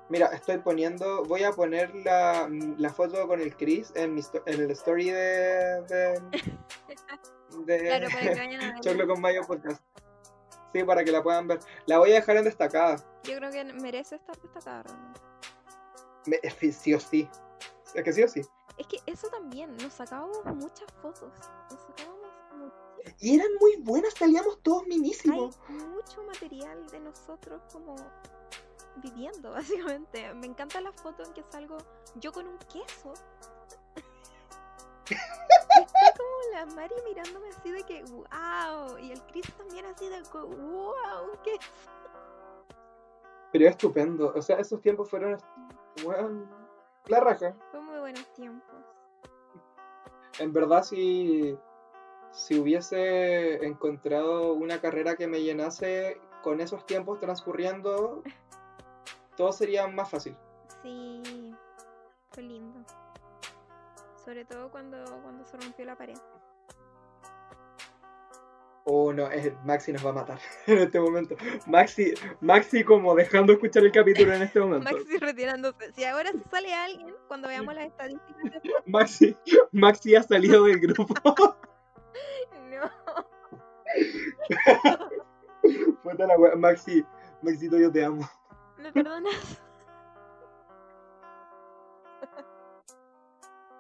[0.10, 4.42] Mira, estoy poniendo, voy a poner la, la foto con el Chris en, mi sto-
[4.48, 6.22] en el story de, de,
[7.66, 8.82] de Claro, para que vayan a verlo.
[8.82, 9.84] Choclo con Mayo Podcast.
[10.74, 11.60] Sí, para que la puedan ver.
[11.86, 12.98] La voy a dejar en destacada.
[13.24, 15.20] Yo creo que merece estar destacada realmente.
[16.28, 17.30] Me- es que sí o sí.
[17.96, 18.42] Es que sí o sí.
[18.78, 21.32] Es que eso también, nos sacábamos muchas fotos.
[21.72, 23.16] Nos sacábamos muchísimas.
[23.22, 25.60] Y eran muy buenas, salíamos todos Hay minísimos.
[25.70, 27.96] mucho material de nosotros como
[28.98, 30.34] viviendo, básicamente.
[30.36, 31.78] Me encanta la foto en que salgo
[32.16, 33.14] yo con un queso.
[36.60, 38.98] La Mari mirándome así de que wow.
[39.00, 41.40] Y el Chris también así de wow.
[41.44, 41.58] ¿Qué?
[43.52, 44.34] Pero es estupendo.
[44.36, 45.38] O sea, esos tiempos fueron.
[47.08, 47.56] La raja.
[47.72, 48.76] Fue muy buenos tiempos.
[50.40, 51.58] En verdad, si,
[52.32, 58.22] si hubiese encontrado una carrera que me llenase con esos tiempos transcurriendo,
[59.36, 60.38] todo sería más fácil.
[60.84, 61.56] Sí,
[62.32, 62.80] fue lindo.
[64.24, 66.18] Sobre todo cuando, cuando se rompió la pared.
[68.92, 71.36] Oh, no, es- Maxi nos va a matar en este momento.
[71.68, 74.92] Maxi, Maxi como dejando escuchar el capítulo en este momento.
[74.92, 75.94] Maxi retirándose.
[75.94, 79.38] Si ahora se sale alguien, cuando veamos las estadísticas Maxi,
[79.72, 81.06] Maxi ha salido del grupo.
[82.70, 82.90] No,
[86.04, 86.56] Puta la wea.
[86.56, 87.04] Maxi,
[87.42, 88.28] Maxito, yo te amo.
[88.78, 89.62] ¿me perdonas?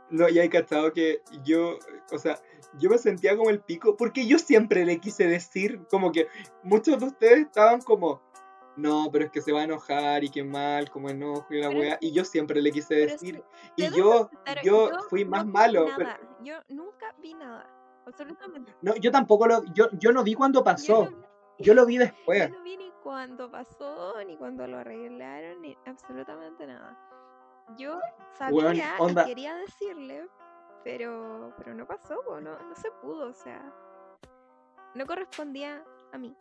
[0.09, 1.77] No, ya he cachado que yo,
[2.11, 2.39] o sea,
[2.79, 6.27] yo me sentía como el pico, porque yo siempre le quise decir, como que
[6.63, 8.21] muchos de ustedes estaban como,
[8.75, 11.69] no, pero es que se va a enojar y qué mal, como enojo y la
[11.69, 13.43] Pero wea, y yo siempre le quise decir,
[13.75, 14.29] sí, y yo,
[14.63, 16.09] yo fui más malo, pero-.
[16.43, 17.67] Yo nunca vi nada.
[18.05, 18.73] Absolutamente.
[18.81, 21.27] no, yo tampoco lo, yo, yo no vi cuando Yo pasó, no,
[21.59, 22.49] yo lo vi yo después.
[22.49, 26.97] no vi ni cuando pasó, ni cuando lo arreglaron, ni absolutamente nada.
[27.77, 27.99] Yo
[28.37, 29.23] sabía Weón, onda.
[29.23, 30.27] y quería decirle,
[30.83, 33.61] pero, pero no pasó, no, no se pudo, o sea,
[34.95, 36.35] no correspondía a mí.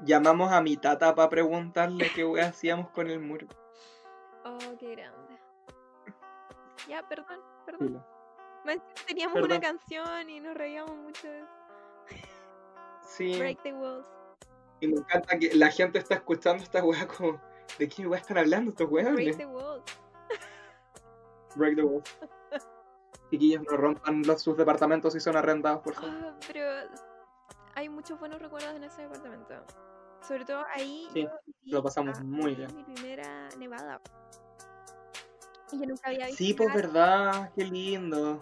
[0.00, 3.46] Llamamos a mi tata para preguntarle qué hacíamos con el muro.
[4.44, 5.38] Oh, qué grande.
[6.88, 8.04] Ya, perdón, perdón.
[8.64, 9.50] Encima Teníamos Perdón.
[9.52, 11.48] una canción y nos reíamos mucho de eso.
[13.02, 14.06] Sí, Break the walls.
[14.80, 17.40] y me encanta que la gente está escuchando esta wea como,
[17.78, 19.36] ¿de qué wea están hablando estos Break weones?
[19.36, 19.84] the walls.
[21.56, 22.04] Break the walls.
[23.30, 26.10] Chiquillos, no rompan los, sus departamentos si son arrendados, por favor.
[26.12, 26.66] Ah, pero
[27.74, 29.54] hay muchos buenos recuerdos en ese departamento.
[30.26, 31.22] Sobre todo ahí Sí,
[31.64, 32.74] yo lo pasamos a- muy bien.
[32.76, 34.00] mi primera nevada.
[35.72, 38.38] Y yo nunca había visto Sí, pues nevar, verdad, qué lindo.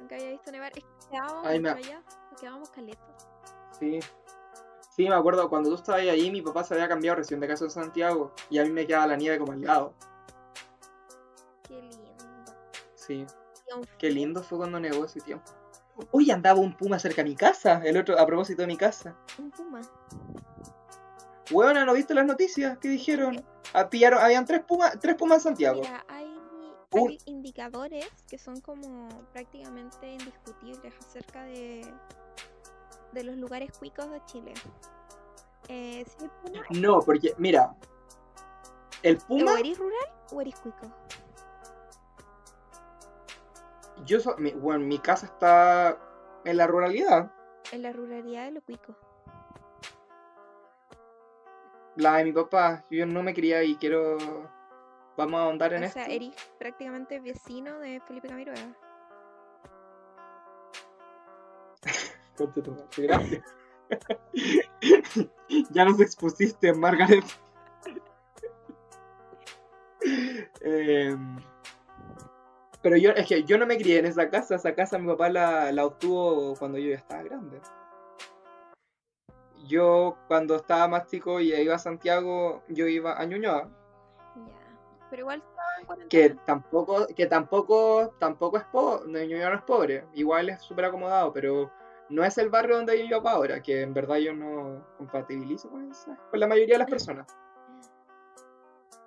[0.00, 0.72] nunca había visto nevar.
[0.76, 2.02] Es que quedábamos Ay, me- allá,
[2.32, 3.28] nos quedábamos caletos.
[3.78, 4.00] Sí.
[4.90, 7.64] Sí, me acuerdo, cuando tú estabas ahí, mi papá se había cambiado recién de casa
[7.64, 9.94] en Santiago y a mí me quedaba la nieve como al lado.
[13.06, 13.26] Sí,
[13.98, 15.50] qué lindo fue cuando nevó ese tiempo.
[16.12, 19.16] Uy, andaba un puma cerca de mi casa, el otro, a propósito de mi casa.
[19.38, 19.80] Un puma.
[21.50, 22.76] Huevona, ¿no viste las noticias?
[22.78, 23.44] ¿Qué dijeron?
[23.72, 25.80] Ah, pillaron- habían tres pumas, tres pumas en Santiago.
[25.80, 26.26] Mira, hay,
[26.92, 31.86] Un- hay indicadores que son como prácticamente indiscutibles acerca de,
[33.12, 34.54] de los lugares cuicos de Chile.
[35.68, 37.74] Eh, hay puma, No, porque, mira,
[39.02, 40.86] el puma, ¿O eres rural o eres cuico?
[44.06, 45.98] Yo so- mi, bueno, mi casa está
[46.44, 47.30] en la ruralidad,
[47.72, 48.94] En la ruralidad de lo cuico.
[51.96, 52.84] la de mi papá.
[52.90, 54.18] Yo no me crié ahí, quiero.
[55.16, 55.98] Vamos a ahondar en O esto.
[55.98, 58.76] sea, eres prácticamente vecino de Felipe Camiroaga.
[62.36, 63.54] Concha tu Gracias.
[65.70, 67.24] ya nos expusiste, Margaret.
[70.60, 71.38] Em,
[72.86, 74.54] pero yo, es que yo no me crié en esa casa.
[74.54, 77.60] Esa casa mi papá la, la obtuvo cuando yo ya estaba grande.
[79.66, 83.68] Yo, cuando estaba más chico y iba a Santiago, yo iba a Ñuñoa.
[84.36, 85.08] Ya.
[85.10, 85.42] Pero igual
[86.08, 91.32] que tampoco, que tampoco, tampoco es pobre, Ñuñoa no es pobre, igual es súper acomodado,
[91.32, 91.72] pero
[92.08, 95.90] no es el barrio donde yo vivo ahora, que en verdad yo no compatibilizo con,
[95.90, 97.26] esa- con la mayoría de las personas.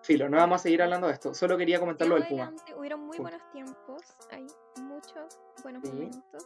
[0.09, 2.51] Filo, no vamos a seguir hablando de esto, solo quería comentar lo del Puma.
[2.75, 4.01] Hubieron muy buenos tiempos.
[4.31, 4.47] Hay
[4.81, 5.91] muchos buenos Sí.
[5.93, 6.45] momentos.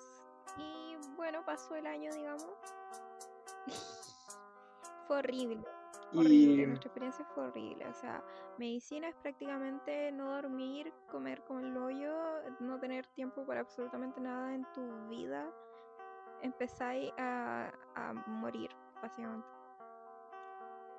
[0.58, 2.46] Y bueno, pasó el año, digamos.
[5.08, 5.64] fue horrible.
[6.14, 7.88] horrible, Y nuestra experiencia fue horrible.
[7.88, 8.22] O sea,
[8.58, 12.14] medicina es prácticamente no dormir, comer como el hoyo,
[12.60, 15.50] no tener tiempo para absolutamente nada en tu vida.
[16.42, 18.70] Empezáis a, a morir,
[19.02, 19.48] básicamente.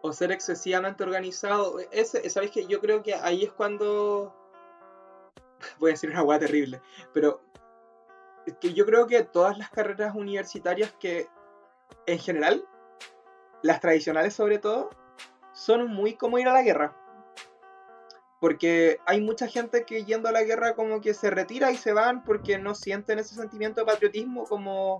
[0.07, 4.37] O ser excesivamente organizado, ese, ¿sabéis que Yo creo que ahí es cuando...
[5.79, 6.83] Voy a decir una hueá terrible,
[7.15, 7.41] pero
[8.61, 11.27] que yo creo que todas las carreras universitarias que,
[12.05, 12.69] en general,
[13.63, 14.91] las tradicionales sobre todo,
[15.55, 16.95] son muy como ir a la guerra.
[18.43, 21.95] Porque hay mucha gente que yendo a la guerra como que se retira y se
[21.95, 24.99] van porque no sienten ese sentimiento de patriotismo como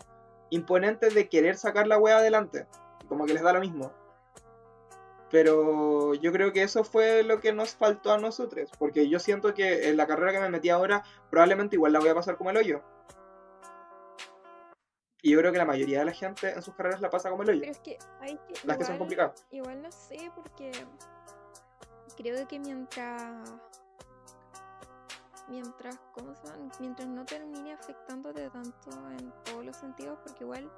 [0.49, 2.67] imponente de querer sacar la wea adelante.
[3.07, 3.93] Como que les da lo mismo.
[5.35, 8.71] Pero yo creo que eso fue lo que nos faltó a nosotros.
[8.79, 12.11] Porque yo siento que en la carrera que me metí ahora probablemente igual la voy
[12.11, 12.85] a pasar como el hoyo.
[15.23, 17.43] Y yo creo que la mayoría de la gente en sus carreras la pasa como
[17.43, 17.61] el hoyo.
[17.63, 18.55] Pero es que, ¿sabes qué?
[18.63, 19.45] Las que son complicadas.
[19.51, 20.71] Igual no sé, porque
[22.17, 23.55] creo que mientras
[25.49, 26.71] mientras, ¿cómo se llama?
[26.79, 30.71] Mientras no termine afectándote tanto en todos los sentidos, porque igual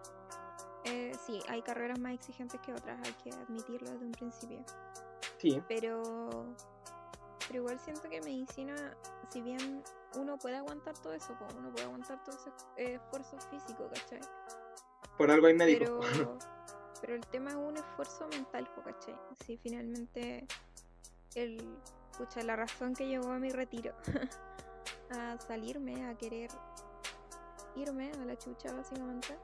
[0.87, 4.65] eh, sí, hay carreras más exigentes que otras, hay que admitirlo desde un principio.
[5.39, 6.55] Sí, Pero,
[7.47, 8.75] pero igual siento que medicina,
[9.29, 9.83] si bien
[10.17, 14.21] uno puede aguantar todo eso, po, uno puede aguantar todo ese esfuerzo físico, ¿cachai?
[15.17, 16.07] por algo hay médicos.
[16.13, 16.39] Pero,
[17.01, 19.15] pero el tema es un esfuerzo mental, po, ¿cachai?
[19.45, 20.47] Si finalmente
[21.35, 21.79] el,
[22.17, 23.95] pucha, la razón que llevó a mi retiro,
[25.11, 26.51] a salirme, a querer
[27.77, 29.37] irme a la chucha básicamente,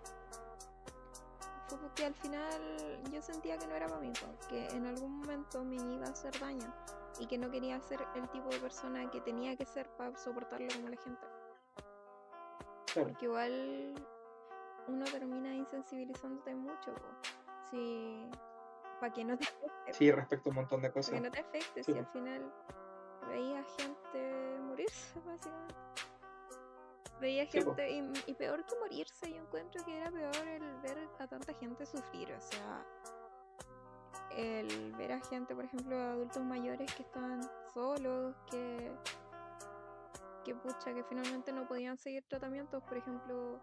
[1.72, 4.12] fue porque al final yo sentía que no era para mí,
[4.48, 6.72] que en algún momento me iba a hacer daño
[7.18, 10.68] y que no quería ser el tipo de persona que tenía que ser para soportarlo
[10.74, 11.26] como la gente.
[12.92, 13.08] Claro.
[13.08, 13.94] Porque igual
[14.88, 16.94] uno termina insensibilizándote mucho.
[17.70, 18.28] Si.
[19.00, 19.92] Para que no te afecte.
[19.94, 21.14] Sí, respecto a un montón de Para cosas.
[21.14, 22.52] que no te afecte, Sí, si al final
[23.28, 25.74] veía gente morirse, básicamente.
[27.22, 31.08] Veía Sí, gente, y, y peor que morirse, yo encuentro que era peor el ver
[31.20, 32.84] a tanta gente sufrir, o sea,
[34.36, 37.40] el ver a gente, por ejemplo, adultos mayores que estaban
[37.72, 38.90] solos, que,
[40.44, 43.60] que pucha, que finalmente no podían seguir tratamientos, por ejemplo,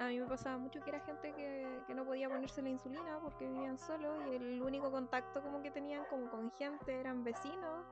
[0.00, 3.20] a mí me pasaba mucho que era gente que, que no podía ponerse la insulina
[3.22, 7.86] porque vivían solos y el único contacto como que tenían como con gente eran vecinos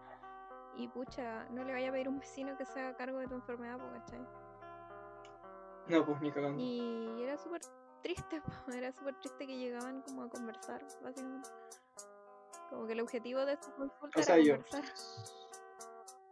[0.74, 3.28] y pucha, no le vaya a pedir a un vecino que se haga cargo de
[3.28, 4.45] tu enfermedad, ¿cachai?
[5.88, 6.60] No, pues ni cagando.
[6.60, 7.60] Y era súper
[8.02, 8.42] triste,
[8.74, 11.48] era súper triste que llegaban como a conversar, básicamente.
[12.70, 14.52] Como que el objetivo de su consulta O sea, era yo.
[14.54, 14.84] conversar,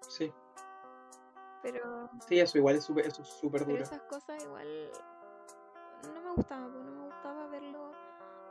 [0.08, 0.32] Sí,
[1.62, 3.82] pero, sí, eso igual es súper eso es pero duro.
[3.82, 4.90] esas cosas igual
[6.14, 7.90] no me gustaban, po, no me gustaba verlo,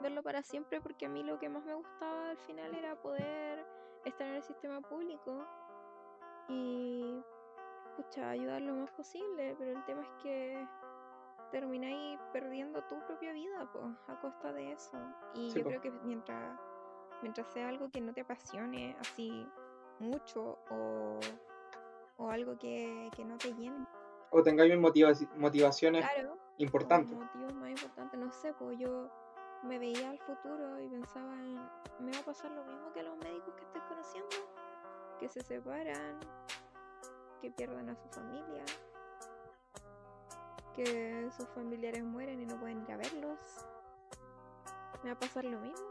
[0.02, 3.66] verlo para siempre porque a mí lo que más me gustaba al final era poder
[4.04, 5.46] estar en el sistema público
[6.50, 7.22] y
[7.96, 10.68] pucha, ayudar lo más posible, pero el tema es que
[11.54, 14.98] termináis perdiendo tu propia vida po, a costa de eso.
[15.36, 15.70] Y Sí, yo po.
[15.70, 16.60] creo que mientras,
[17.22, 19.48] mientras sea algo que no te apasione así
[20.00, 21.20] mucho o,
[22.18, 23.86] o algo que, que no te llene,
[24.32, 27.16] O tengáis motiva- motivaciones claro, importantes.
[27.16, 29.08] motivos más importantes, no sé, pues yo
[29.64, 31.54] me veía al futuro y pensaba en,
[32.00, 34.36] me va a pasar lo mismo que a los médicos que estoy conociendo,
[35.20, 36.20] que se separan,
[37.42, 38.64] que pierden a su familia,
[40.74, 43.40] que sus familiares mueren y no pueden ir a verlos.
[45.04, 45.86] Me va a pasar lo mismo.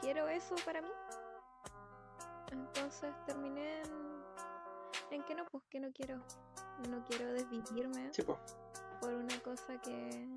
[0.00, 0.90] Quiero eso para mí.
[2.50, 4.22] Entonces terminé en,
[5.10, 6.16] en que no, pues que no quiero.
[6.88, 8.38] No quiero desvivirme Sí, pues.
[9.00, 10.28] por una cosa que,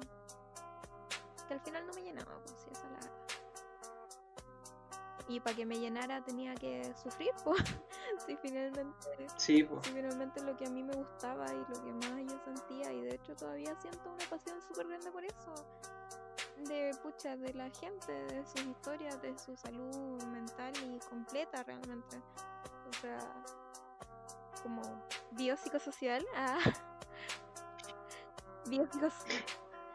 [1.48, 3.12] que al final no me llenaba, pues sí, esa es la verdad.
[5.30, 7.64] Y para que me llenara tenía que sufrir, pues.
[8.26, 12.22] Si finalmente, Sí, si finalmente lo que a mí me gustaba y lo que más
[12.32, 15.54] yo sentía, y de hecho todavía siento una pasión súper grande por eso.
[16.68, 22.22] De pucha, de la gente, de sus historias, de su salud mental y completa realmente.
[22.90, 23.18] O sea,
[24.62, 24.82] como
[25.32, 26.26] biopsicosocial.
[26.36, 26.60] Ah.
[28.70, 29.44] Biopsicosocial.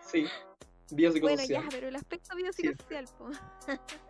[0.01, 0.23] Sí.
[0.23, 0.35] Bueno,
[0.91, 1.63] Biopsicosocial.
[1.65, 3.31] ya, pero el aspecto biopsicosocial, po.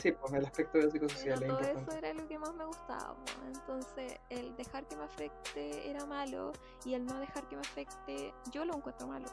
[0.00, 3.46] Sí, pues el aspecto Pero es todo eso era lo que más me gustaba, po.
[3.46, 6.52] Entonces, el dejar que me afecte era malo
[6.86, 9.26] y el no dejar que me afecte, yo lo encuentro malo.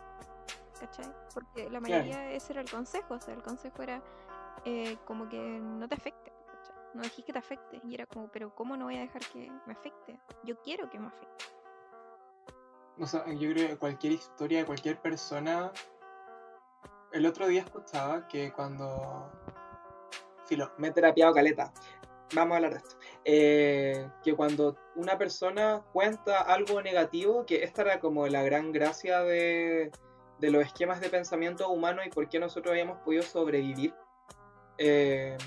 [0.78, 1.12] ¿Cachai?
[1.34, 4.04] Porque la mayoría ese era el consejo, o sea, el consejo era
[4.66, 6.34] eh, como que no te afecte.
[6.52, 6.76] ¿cachai?
[6.94, 7.82] No dejes que te afecte.
[7.86, 10.20] Y era como, pero ¿cómo no voy a dejar que me afecte?
[10.44, 11.46] Yo quiero que me afecte.
[13.00, 15.72] O sea, yo creo que cualquier historia de cualquier persona.
[17.14, 19.32] El otro día escuchaba que cuando.
[20.48, 21.72] Filo, me he terapiado caleta.
[22.34, 22.96] Vamos a hablar de esto.
[23.24, 29.22] Eh, que cuando una persona cuenta algo negativo, que esta era como la gran gracia
[29.22, 29.92] de,
[30.40, 33.94] de los esquemas de pensamiento humano y por qué nosotros habíamos podido sobrevivir,
[34.78, 35.38] eh,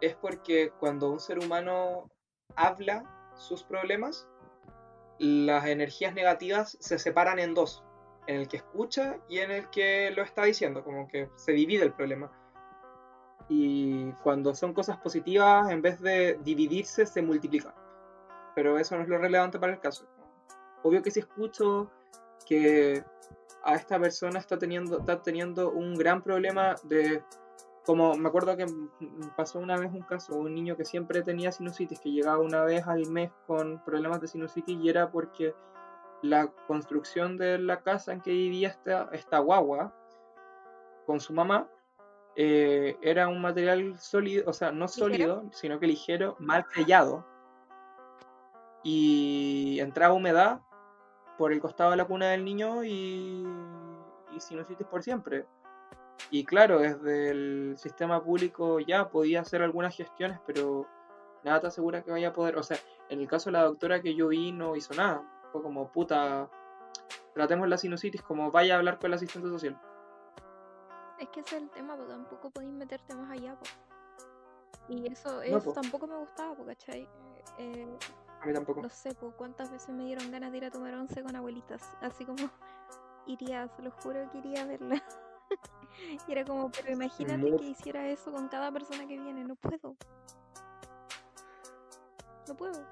[0.00, 2.10] es porque cuando un ser humano
[2.56, 3.04] habla
[3.36, 4.28] sus problemas,
[5.18, 7.84] las energías negativas se separan en dos,
[8.26, 11.84] en el que escucha y en el que lo está diciendo, como que se divide
[11.84, 12.32] el problema.
[13.52, 17.74] Y cuando son cosas positivas, en vez de dividirse, se multiplican.
[18.54, 20.06] Pero eso no es lo relevante para el caso.
[20.84, 21.90] Obvio que si escucho
[22.46, 23.04] que
[23.64, 27.24] a esta persona está teniendo, está teniendo un gran problema de...
[27.84, 28.66] Como me acuerdo que
[29.36, 32.86] pasó una vez un caso, un niño que siempre tenía sinusitis, que llegaba una vez
[32.86, 35.56] al mes con problemas de sinusitis y era porque
[36.22, 39.92] la construcción de la casa en que vivía esta, esta guagua
[41.04, 41.68] con su mamá
[42.36, 47.26] eh, era un material sólido, o sea, no sólido, sino que ligero, mal sellado.
[48.82, 50.62] y entraba humedad
[51.36, 53.46] por el costado de la cuna del niño y,
[54.34, 55.46] y sinusitis por siempre.
[56.30, 60.86] Y claro, desde el sistema público ya podía hacer algunas gestiones, pero
[61.42, 62.56] nada te asegura que vaya a poder.
[62.56, 62.76] O sea,
[63.08, 65.22] en el caso de la doctora que yo vi no hizo nada.
[65.52, 66.48] Fue como, puta,
[67.34, 69.80] tratemos la sinusitis como vaya a hablar con el asistente social.
[71.20, 73.56] Es que ese es el tema, porque tampoco podéis meterte más allá.
[73.58, 73.66] po.
[74.88, 77.08] Y eso, eso tampoco me gustaba, po, ¿cachai?
[77.58, 77.98] Eh,
[78.40, 78.82] A mí tampoco.
[78.82, 81.82] no sé, po, cuántas veces me dieron ganas de ir a tomar once con abuelitas.
[82.00, 82.38] Así como
[83.26, 85.02] iría, se lo juro que iría a verla.
[86.28, 89.44] y era como, pero imagínate que hiciera eso con cada persona que viene.
[89.44, 89.96] No puedo.
[92.48, 92.84] No puedo.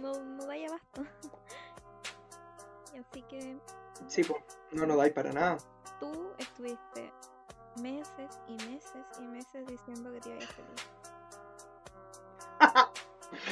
[0.00, 0.66] No, no da y
[2.98, 3.58] así que
[4.06, 5.58] Sí, pues, no nos dais para nada.
[5.98, 7.12] tú estuviste
[7.80, 10.74] meses y meses y meses diciendo que te ibas a salir.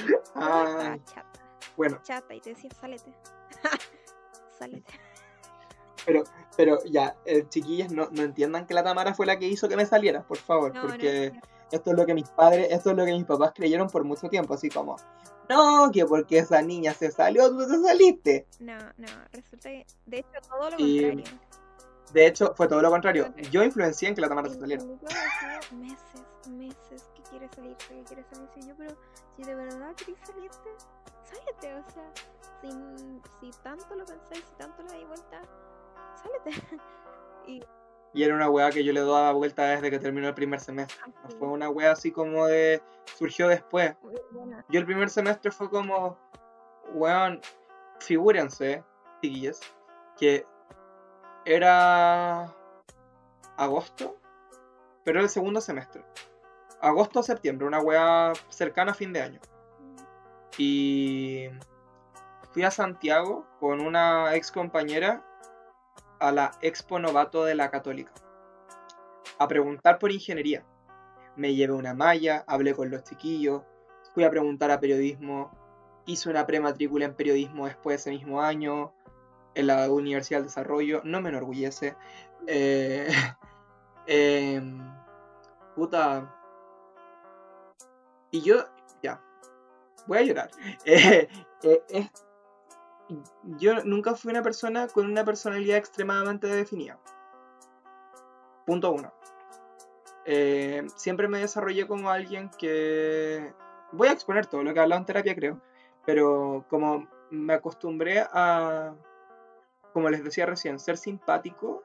[0.08, 1.40] Yo estaba Ay, chata,
[1.76, 3.12] bueno, chata y te decía, sálete.
[4.58, 4.92] sálete.
[6.04, 6.24] pero,
[6.56, 9.76] pero ya, eh, chiquillas, no, no entiendan que la Tamara fue la que hizo que
[9.76, 11.40] me saliera, por favor, no, porque no.
[11.70, 14.28] esto es lo que mis padres, esto es lo que mis papás creyeron por mucho
[14.28, 14.96] tiempo, así como,
[15.48, 18.46] no, que porque esa niña se salió, tú te saliste.
[18.60, 21.38] No, no, resulta que, de hecho, todo lo Y- contrario.
[22.16, 23.30] De hecho, fue todo lo contrario.
[23.50, 24.82] Yo influencié en que la Tamara se saliera.
[24.82, 28.60] mi papá decía meses, meses que quiere salirte, que quiere salirse.
[28.60, 28.96] Y yo, pero
[29.36, 30.70] si de verdad querés salirte,
[31.24, 31.74] sálete.
[31.74, 32.10] O sea,
[32.62, 32.70] si,
[33.38, 35.42] si tanto lo pensáis, si tanto le dais vuelta,
[36.14, 36.78] sálete.
[37.46, 37.60] y
[38.14, 40.96] Y era una weá que yo le daba vuelta desde que terminó el primer semestre.
[41.22, 42.80] Así, fue una weá así como de.
[43.18, 43.94] surgió después.
[44.70, 46.16] Yo el primer semestre fue como.
[46.94, 47.42] Weón,
[47.98, 48.82] figúrense,
[49.20, 49.60] chiquillas,
[50.16, 50.46] que
[51.46, 52.52] era
[53.56, 54.18] agosto,
[55.04, 56.04] pero era el segundo semestre.
[56.80, 59.40] Agosto o septiembre, una weá cercana a fin de año.
[60.58, 61.48] Y
[62.50, 65.24] fui a Santiago con una ex compañera
[66.18, 68.12] a la Expo Novato de la Católica
[69.38, 70.64] a preguntar por ingeniería.
[71.36, 73.62] Me llevé una malla, hablé con los chiquillos,
[74.14, 75.50] fui a preguntar a periodismo,
[76.06, 78.95] hice una prematrícula en periodismo después de ese mismo año
[79.56, 81.96] en la Universidad del Desarrollo, no me enorgullece.
[82.46, 83.08] Eh,
[84.06, 84.78] em,
[85.74, 86.32] puta.
[88.30, 88.64] Y yo,
[89.02, 89.20] ya,
[90.06, 90.50] voy a llorar.
[91.62, 92.10] Eh, eh,
[93.58, 97.00] yo nunca fui una persona con una personalidad extremadamente definida.
[98.66, 99.12] Punto uno.
[100.26, 103.52] Eh, siempre me desarrollé como alguien que...
[103.90, 105.60] Voy a exponer todo lo que he hablado en terapia, creo.
[106.04, 108.94] Pero como me acostumbré a,
[109.96, 111.82] como les decía recién, ser simpático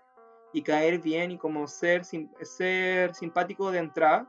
[0.51, 4.28] y caer bien y como ser, ser simpático de entrada,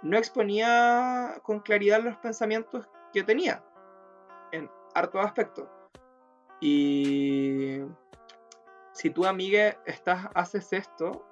[0.00, 3.62] no exponía con claridad los pensamientos que tenía
[4.50, 5.68] en hartos aspectos.
[6.62, 7.82] Y
[8.92, 11.22] si tú, amiga, estás, haces esto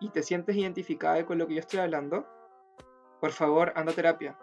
[0.00, 2.26] y te sientes identificada con lo que yo estoy hablando,
[3.18, 4.38] por favor, anda a terapia.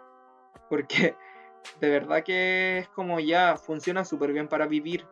[0.68, 1.16] Porque
[1.80, 5.06] de verdad que es como ya funciona súper bien para vivir.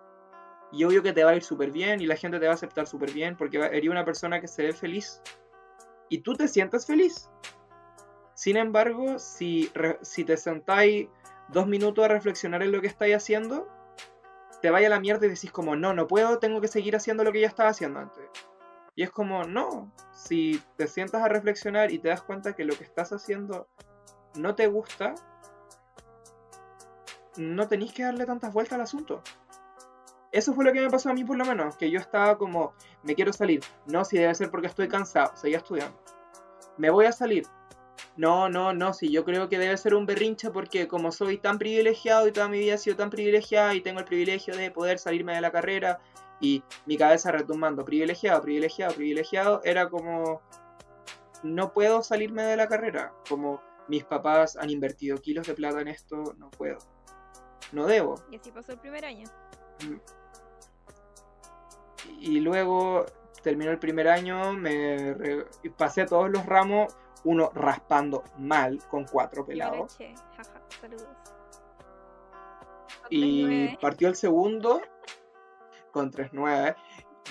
[0.75, 2.55] Y obvio que te va a ir súper bien y la gente te va a
[2.55, 5.22] aceptar súper bien porque eres una persona que se ve feliz.
[6.09, 7.31] Y tú te sientes feliz.
[8.35, 9.70] Sin embargo, si,
[10.03, 11.07] si te sentáis
[11.49, 13.68] dos minutos a reflexionar en lo que estáis haciendo,
[14.61, 17.22] te vaya a la mierda y decís como, no, no puedo, tengo que seguir haciendo
[17.22, 18.25] lo que ya estaba haciendo antes.
[18.97, 22.77] Y es como, no, si te sientas a reflexionar y te das cuenta que lo
[22.77, 23.68] que estás haciendo
[24.35, 25.14] no te gusta,
[27.37, 29.22] no tenéis que darle tantas vueltas al asunto.
[30.35, 32.74] Eso fue lo que me pasó a mí por lo menos, que yo estaba como,
[33.05, 33.61] me quiero salir.
[33.87, 35.97] No, si debe ser porque estoy cansado, seguía estudiando.
[36.76, 37.47] Me voy a salir.
[38.16, 41.57] No, no, no, si yo creo que debe ser un berrinche porque como soy tan
[41.57, 44.99] privilegiado y toda mi vida he sido tan privilegiada y tengo el privilegio de poder
[44.99, 46.01] salirme de la carrera
[46.41, 50.43] y mi cabeza retumbando, privilegiado, privilegiado, privilegiado, era como,
[51.45, 55.87] no puedo salirme de la carrera, como mis papás han invertido kilos de plata en
[55.87, 56.78] esto, no puedo,
[57.70, 58.16] no debo.
[58.32, 59.28] Y así pasó el primer año.
[62.25, 63.05] Y luego
[63.43, 65.47] terminó el primer año, me re-
[65.77, 69.97] pasé todos los ramos, uno raspando mal con cuatro pelados.
[73.11, 73.81] Y 3.9.
[73.81, 74.81] partió el segundo
[75.93, 76.75] con 3.9.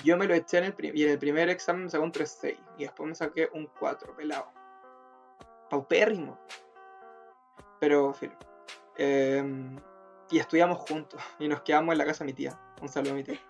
[0.04, 2.56] Yo me lo eché en el, y en el primer examen me saqué un 3.6
[2.78, 4.46] y después me saqué un 4 pelado.
[5.70, 6.38] Paupérrimo.
[7.80, 8.34] Pero, filo.
[8.96, 9.76] Em,
[10.30, 12.58] y estudiamos juntos y nos quedamos en la casa de mi tía.
[12.80, 13.40] Un saludo a mi tía.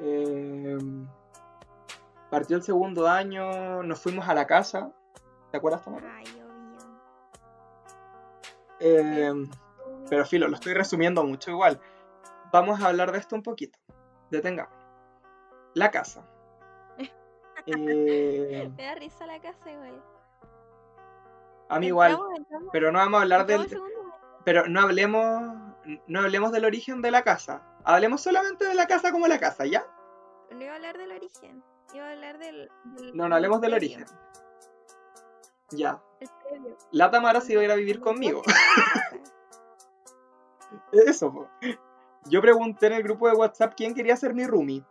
[0.00, 1.06] Em,
[2.30, 4.92] partió el segundo año, nos fuimos a la casa.
[5.50, 6.16] ¿Te acuerdas, Tamara?
[6.16, 6.24] Ay,
[8.80, 9.34] obvio.
[9.34, 9.50] Obvio.
[10.08, 11.80] Pero filo, lo estoy resumiendo mucho igual.
[12.52, 13.78] Vamos a hablar de esto un poquito.
[14.30, 14.74] Detengamos.
[15.74, 16.26] La casa.
[17.66, 20.02] Eh, Me da risa la casa igual.
[21.68, 22.10] a mí igual.
[22.12, 23.80] Entramos, entramos, Pero no vamos a hablar del.
[24.44, 25.54] Pero no hablemos.
[26.06, 27.62] No hablemos del origen de la casa.
[27.84, 29.84] Hablemos solamente de la casa como la casa, ¿ya?
[30.50, 31.62] No iba a hablar del origen.
[31.94, 32.70] Iba a hablar del.
[32.84, 34.04] del- No, no hablemos del origen.
[35.70, 36.00] Ya.
[36.90, 38.42] La Tamara se iba a ir a vivir conmigo.
[40.92, 41.48] Eso, po.
[42.26, 44.84] Yo pregunté en el grupo de WhatsApp quién quería ser mi roomie.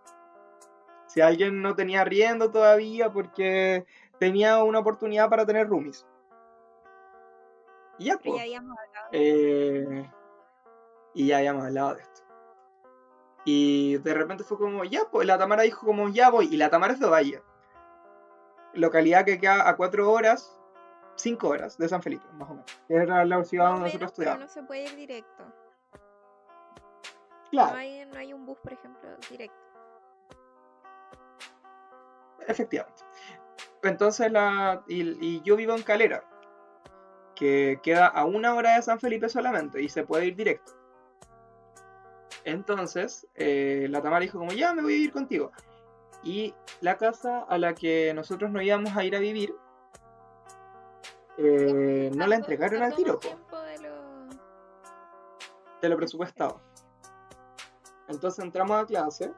[1.07, 3.85] Si alguien no tenía riendo todavía porque
[4.19, 6.05] tenía una oportunidad para tener roomies.
[7.99, 8.35] Y ya, pues.
[8.35, 9.07] ya habíamos hablado.
[9.11, 10.11] Eh,
[11.13, 12.21] y ya habíamos hablado de esto.
[13.45, 16.47] Y de repente fue como, ya, pues la Tamara dijo como, ya voy.
[16.51, 17.41] Y la Tamara es de Valle.
[18.73, 20.57] Localidad que queda a cuatro horas,
[21.15, 22.81] cinco horas de San Felipe, más o menos.
[22.87, 24.45] Que era la ciudad donde nosotros menos, estudiábamos.
[24.45, 25.43] no se puede ir directo.
[27.49, 29.55] Claro, No, hay, no hay un bus, por ejemplo, directo.
[32.47, 33.03] efectivamente.
[33.83, 34.83] Entonces la.
[34.87, 36.23] Y, y yo vivo en Calera.
[37.35, 39.81] Que queda a una hora de San Felipe solamente.
[39.81, 40.73] Y se puede ir directo.
[42.43, 45.51] Entonces, eh, la Tamara dijo como, ya me voy a ir contigo.
[46.23, 49.55] Y la casa a la que nosotros nos íbamos a ir a vivir,
[51.37, 53.19] eh, no la entregaron al tiro, lo-
[55.81, 56.61] de lo presupuestado.
[58.07, 59.31] Entonces entramos a clase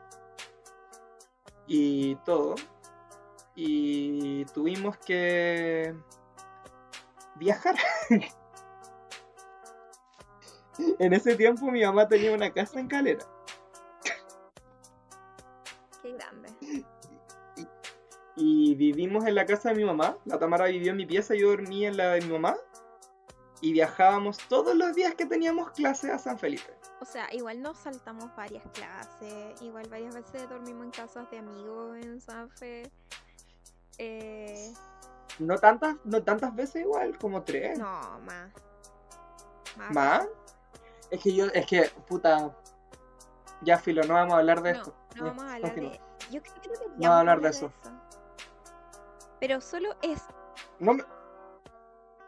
[1.68, 2.56] y todo.
[3.56, 5.96] Y tuvimos que
[7.36, 7.76] viajar.
[11.00, 13.26] en ese tiempo mi mamá tenía una casa en Calera.
[16.02, 16.50] Qué grande.
[18.36, 20.18] Y vivimos en la casa de mi mamá.
[20.26, 22.56] La Tamara vivió en mi pieza, yo dormí en la de mi mamá.
[23.62, 26.74] Y viajábamos todos los días que teníamos clase a San Felipe.
[27.00, 31.98] O sea, igual nos saltamos varias clases, igual varias veces dormimos en casas de amigos
[31.98, 32.92] en Sanfe.
[33.98, 34.74] Eh,
[35.40, 37.78] No tantas, no tantas veces igual, como tres.
[37.78, 38.52] no, más.
[39.78, 39.92] Más.
[39.94, 40.28] ¿Más?
[41.14, 42.52] Es que yo, es que, puta.
[43.62, 44.96] Ya, filo, no vamos a hablar de No, esto.
[45.16, 46.02] no vamos a hablar de.
[46.32, 47.72] Yo creo que No hablar de eso.
[49.40, 50.24] Pero solo es.
[50.80, 51.04] No, me-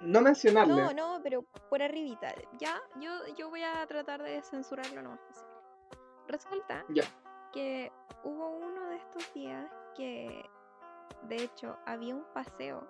[0.01, 0.75] no mencionarle.
[0.75, 2.33] No, no, pero por arribita.
[2.59, 5.49] Ya, yo, yo voy a tratar de censurarlo lo más posible.
[6.27, 7.03] Resulta Ya.
[7.53, 7.91] que
[8.23, 9.65] hubo uno de estos días
[9.95, 10.47] que,
[11.23, 12.87] de hecho, había un paseo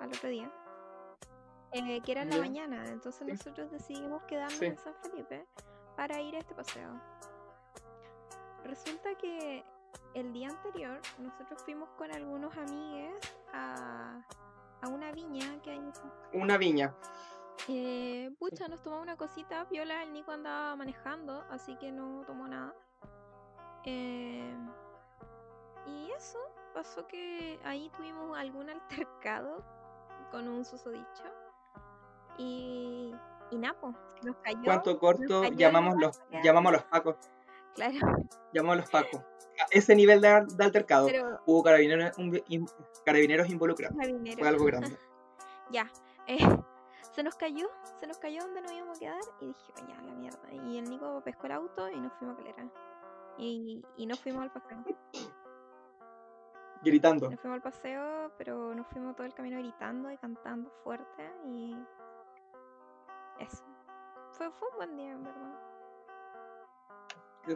[0.00, 0.52] al otro día,
[1.72, 2.84] eh, que era en la mañana.
[2.88, 3.32] Entonces Sí.
[3.32, 4.66] nosotros decidimos quedarnos Sí.
[4.66, 5.46] en San Felipe
[5.96, 7.00] para ir a este paseo.
[8.64, 9.64] Resulta que
[10.14, 13.14] el día anterior nosotros fuimos con algunos amigues
[13.52, 14.20] a,
[14.82, 16.94] a una viña que hay en San Una viña.
[17.68, 22.46] eh, pucha, nos tomamos una cosita, Viola, el Nico andaba manejando, así que no tomó
[22.48, 22.74] nada.
[23.84, 24.56] Eh,
[25.86, 26.38] y eso,
[26.72, 29.64] pasó que ahí tuvimos algún altercado
[30.30, 31.24] con un susodicho.
[32.38, 33.14] Y,
[33.50, 34.62] y Napo, nos cayó.
[34.64, 37.16] Cuanto corto, cayó llamamos la los, llamamos a los pacos.
[37.74, 37.94] Claro,
[38.52, 39.20] Llamamos a los pacos.
[39.60, 41.06] A ese nivel de, de altercado.
[41.06, 42.66] pero Hubo carabineros, un- in-
[43.04, 43.96] carabineros involucrados.
[43.96, 44.38] carabinero.
[44.38, 44.96] Fue algo grande.
[45.70, 45.90] Ya,
[46.26, 46.36] eh,
[47.12, 47.66] se nos cayó,
[47.98, 50.52] se nos cayó donde nos íbamos a quedar y dije, ya, la mierda.
[50.52, 52.68] Y el Nico pescó el auto y nos fuimos a Calera.
[53.38, 54.84] Y, y nos fuimos al paseo.
[56.82, 57.30] Gritando.
[57.30, 61.74] Nos fuimos al paseo, pero nos fuimos todo el camino gritando y cantando fuerte y
[63.42, 63.64] eso.
[64.32, 65.58] Fue, fue un buen día, en verdad.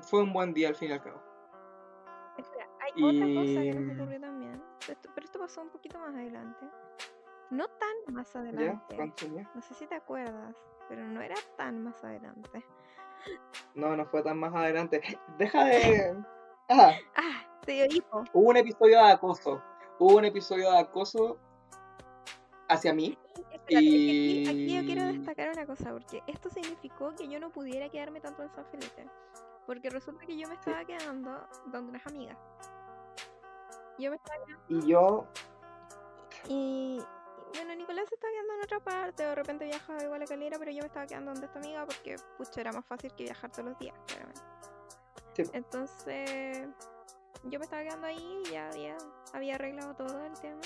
[0.03, 1.21] Fue un buen día al fin y al cabo.
[2.37, 4.63] Espera, hay otra cosa que Y- nos ocurrió también.
[4.89, 6.69] Esto- pero esto pasó un poquito más adelante.
[7.51, 9.13] No tan más adelante.
[9.55, 10.57] No sé si te acuerdas,
[10.89, 12.65] pero no era tan más adelante.
[13.75, 15.01] No, no fue tan más adelante.
[15.39, 16.25] Deja de.
[16.69, 18.25] Ah, Ah, te dio hipo.
[18.33, 19.63] hubo un episodio de acoso.
[20.01, 21.39] Hubo un episodio de acoso
[22.69, 23.17] hacia mí.
[23.69, 27.51] Que aquí, aquí yo quiero Y- destacar una cosa, porque esto significó que yo no
[27.51, 29.09] pudiera quedarme tanto en San Felipe.
[29.67, 32.39] Porque resulta que yo me estaba quedando donde unas amigas.
[33.99, 35.27] Yo me estaba quedando Y yo.
[36.49, 36.99] y,
[37.53, 40.59] y bueno, Nicolás se estaba quedando en otra parte, de repente viajaba igual a Calera,
[40.59, 43.51] pero yo me estaba quedando donde esta amiga porque, pucha, era más fácil que viajar
[43.51, 44.41] todos los días, claramente.
[45.35, 45.43] Sí.
[45.53, 46.69] Entonces,
[47.45, 48.97] yo me estaba quedando ahí y ya había,
[49.33, 50.61] había arreglado todo el tema.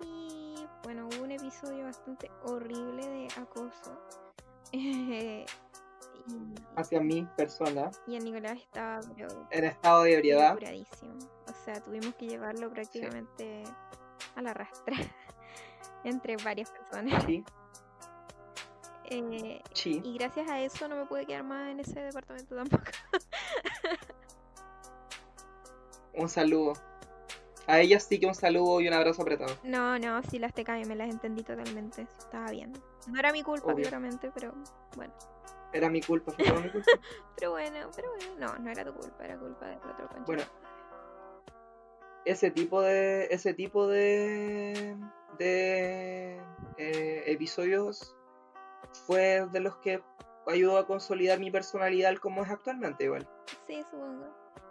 [0.00, 0.35] Y
[1.46, 3.96] episodio bastante horrible de acoso.
[4.72, 5.44] y,
[6.74, 9.00] hacia mi persona y el Nicolás estaba
[9.52, 10.58] en estado de ebriedad.
[11.46, 13.62] O sea, tuvimos que llevarlo prácticamente
[14.34, 14.96] a la rastra
[16.04, 17.24] entre varias personas.
[17.24, 17.44] Sí.
[19.08, 22.82] Eh, Sí, y gracias a eso no me pude quedar más en ese departamento tampoco.
[26.14, 26.72] un saludo.
[27.68, 29.52] A ella sí que un saludo y un abrazo apretado.
[29.64, 32.02] No, no, sí las te caen, me las entendí totalmente.
[32.18, 32.72] Estaba bien.
[33.08, 33.82] No era mi culpa, Obvio.
[33.84, 34.52] claramente, pero
[34.96, 35.12] bueno.
[35.72, 36.86] Era mi culpa, fue mi culpa.
[37.36, 38.34] Pero bueno, pero bueno.
[38.38, 40.22] No, no era tu culpa, era culpa del otro concha.
[40.26, 40.42] Bueno,
[42.24, 44.96] ese tipo de ese tipo de
[45.38, 46.40] de
[46.78, 48.16] eh, episodios
[49.06, 50.02] fue de los que
[50.46, 53.28] ayudó a consolidar mi personalidad como es actualmente igual
[53.66, 54.26] Sí, supongo.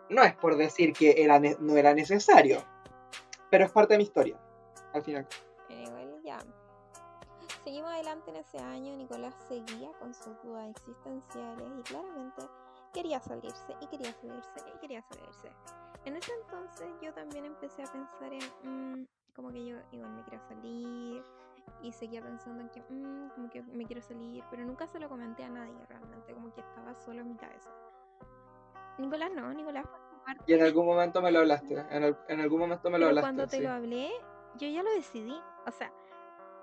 [0.10, 2.64] no es por decir que era ne- no era necesario
[3.56, 4.38] pero es parte de mi historia
[4.94, 5.26] al final
[5.70, 6.40] igual ya.
[7.64, 8.98] Seguimos adelante en ese año.
[8.98, 12.42] Nicolás seguía con sus dudas existenciales y claramente
[12.94, 15.52] quería salirse y quería salirse y quería salirse.
[16.04, 20.24] En ese entonces yo también empecé a pensar en mm, como que yo igual me
[20.24, 21.24] quiero salir
[21.82, 25.08] y seguía pensando en que mm, como que me quiero salir, pero nunca se lo
[25.08, 27.70] comenté a nadie realmente, como que estaba solo en mi cabeza.
[28.98, 29.86] Nicolás no, Nicolás
[30.26, 33.06] parte, y en algún momento me lo hablaste en, al- en algún momento me lo
[33.06, 33.64] pero hablaste cuando te sí.
[33.64, 34.12] lo hablé,
[34.56, 35.36] yo ya lo decidí.
[35.68, 35.92] O sea,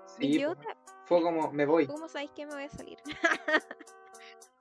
[0.05, 0.61] Sí, yo po.
[0.61, 2.97] te- fue como me voy ¿Cómo sabéis que me voy a salir?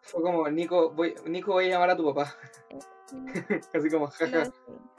[0.01, 2.35] fue como Nico voy Nico voy a llamar a tu papá
[3.75, 4.51] así como jaja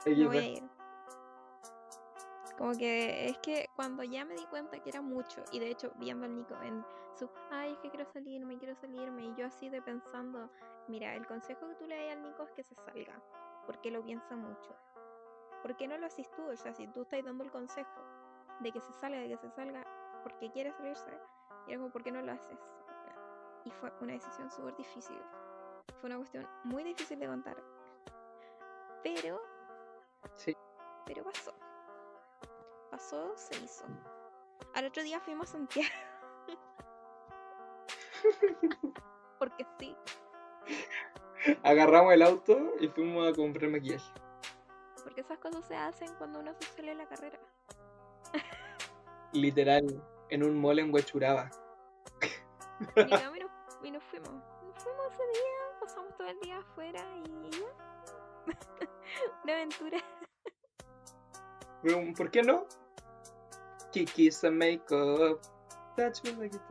[0.06, 0.48] me voy a XD.
[0.58, 0.62] ir.
[2.58, 5.90] Como que es que cuando ya me di cuenta que era mucho, y de hecho
[5.96, 6.84] viendo al Nico en
[7.18, 10.48] su, ay, es que quiero salirme, quiero salirme, y yo así de pensando,
[10.86, 13.20] mira, el consejo que tú le das al Nico es que se salga,
[13.66, 14.76] porque lo piensa mucho.
[15.62, 16.42] ¿Por qué no lo haces tú?
[16.46, 18.02] O sea, si tú estás dando el consejo
[18.60, 19.82] de que se salga, de que se salga,
[20.22, 21.18] porque quiere salirse,
[21.66, 22.58] y como, ¿por qué no lo haces?
[23.64, 25.18] Y fue una decisión súper difícil.
[26.00, 27.56] Fue una cuestión muy difícil de contar.
[29.02, 29.40] Pero
[30.34, 30.54] sí
[31.06, 31.54] pero pasó.
[32.90, 33.84] Pasó, se hizo.
[34.74, 35.88] Al otro día fuimos a Santiago.
[39.38, 39.96] Porque sí.
[41.62, 44.10] agarramos el auto y fuimos a comprar maquillaje
[45.02, 47.38] Porque esas cosas se hacen cuando uno se sale de la carrera.
[49.32, 49.84] literal
[50.30, 51.50] en un mall en Huechuraba
[52.96, 53.50] Llegamos y nos,
[53.84, 54.30] y nos fuimos.
[54.30, 57.66] Nos fuimos ese día, pasamos todo el día afuera y ya.
[59.44, 59.98] Una aventura.
[62.16, 62.66] ¿Por qué no?
[63.92, 65.40] Kiki's a makeup.
[65.96, 66.62] Touch me like it.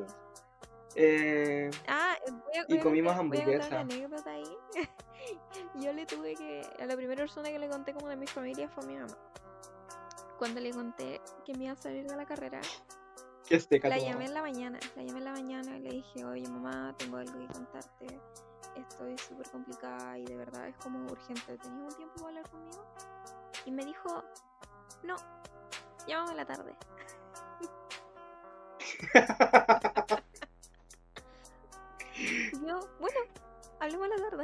[0.95, 3.67] Eh, Ah, voy a, Y voy a comimos voy a contar hamburguesa.
[3.69, 4.57] una anécdota ahí.
[5.75, 6.61] Yo le tuve que.
[6.79, 9.17] A la primera persona que le conté como de mi familia fue a mi mamá.
[10.37, 12.59] Cuando le conté que me iba a salir de la carrera,
[13.49, 14.79] la llamé en la mañana.
[14.95, 18.19] La llamé en la mañana y le dije, oye mamá, tengo algo que contarte.
[18.75, 21.57] Estoy súper complicada y de verdad es como urgente.
[21.57, 22.85] ¿Tenías un tiempo para hablar conmigo?
[23.65, 24.23] Y me dijo,
[25.03, 25.15] no,
[26.07, 26.75] llámame en la tarde.
[32.65, 33.19] Yo, bueno,
[33.83, 34.43] hablemos la tarde.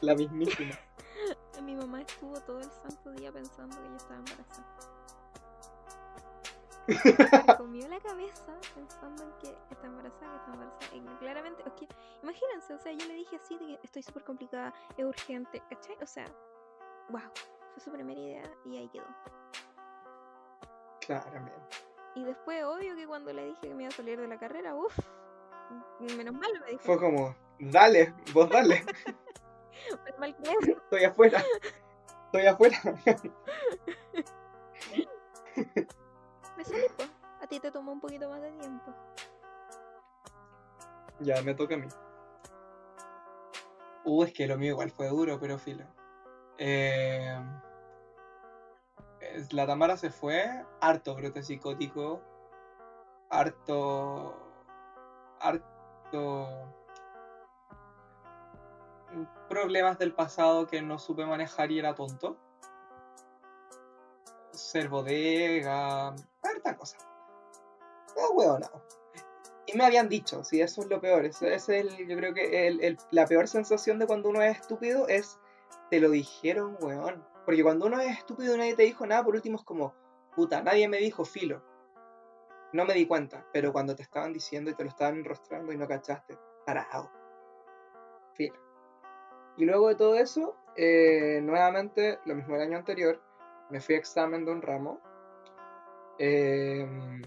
[0.00, 0.74] La mismísima.
[1.62, 4.76] Mi mamá estuvo todo el santo día pensando que yo estaba embarazada.
[7.46, 10.96] Me comió la cabeza pensando en que está embarazada, que está embarazada.
[10.96, 11.88] Y claramente, que,
[12.22, 15.96] imagínense, o sea, yo le dije así de que estoy súper complicada, es urgente, ¿cachai?
[16.00, 16.24] O sea,
[17.10, 17.20] wow,
[17.74, 19.06] fue su primera idea y ahí quedó.
[21.00, 21.76] Claramente.
[22.14, 24.74] Y después, obvio que cuando le dije que me iba a salir de la carrera,
[24.74, 24.98] uff,
[26.16, 26.82] menos mal me dijo.
[26.82, 28.84] Fue como, dale, vos dale.
[30.04, 30.72] Menos mal que.
[30.72, 31.42] Estoy afuera.
[32.26, 32.78] Estoy afuera.
[36.56, 37.10] Me salí, pues.
[37.40, 38.94] A ti te tomó un poquito más de tiempo.
[41.20, 41.88] ya, me toca a mí.
[44.04, 45.84] Uh, es que lo mío igual fue duro, pero filo.
[46.58, 47.38] Eh,
[49.52, 52.20] la Tamara se fue, harto brote psicótico,
[53.30, 54.49] harto.
[55.40, 56.48] Harto.
[59.48, 62.36] problemas del pasado que no supe manejar y era tonto.
[64.52, 66.08] Ser bodega,
[66.42, 66.96] harta cosa.
[68.16, 68.82] Oh, huevonao.
[69.66, 71.24] Y me habían dicho, sí, eso es lo peor.
[71.24, 74.58] Eso es el, yo creo que el- el- la peor sensación de cuando uno es
[74.60, 75.38] estúpido es
[75.90, 77.24] te lo dijeron, weón.
[77.44, 79.92] Porque cuando uno es estúpido y nadie te dijo nada, por último es como,
[80.36, 81.62] puta, nadie me dijo filo.
[82.72, 85.76] No me di cuenta, pero cuando te estaban diciendo y te lo estaban enrostrando y
[85.76, 87.10] no cachaste, parado.
[88.34, 88.54] Filo.
[89.56, 93.20] Y luego de todo eso, eh, nuevamente, lo mismo el año anterior,
[93.70, 95.00] me fui a examen de un ramo.
[96.22, 97.22] em,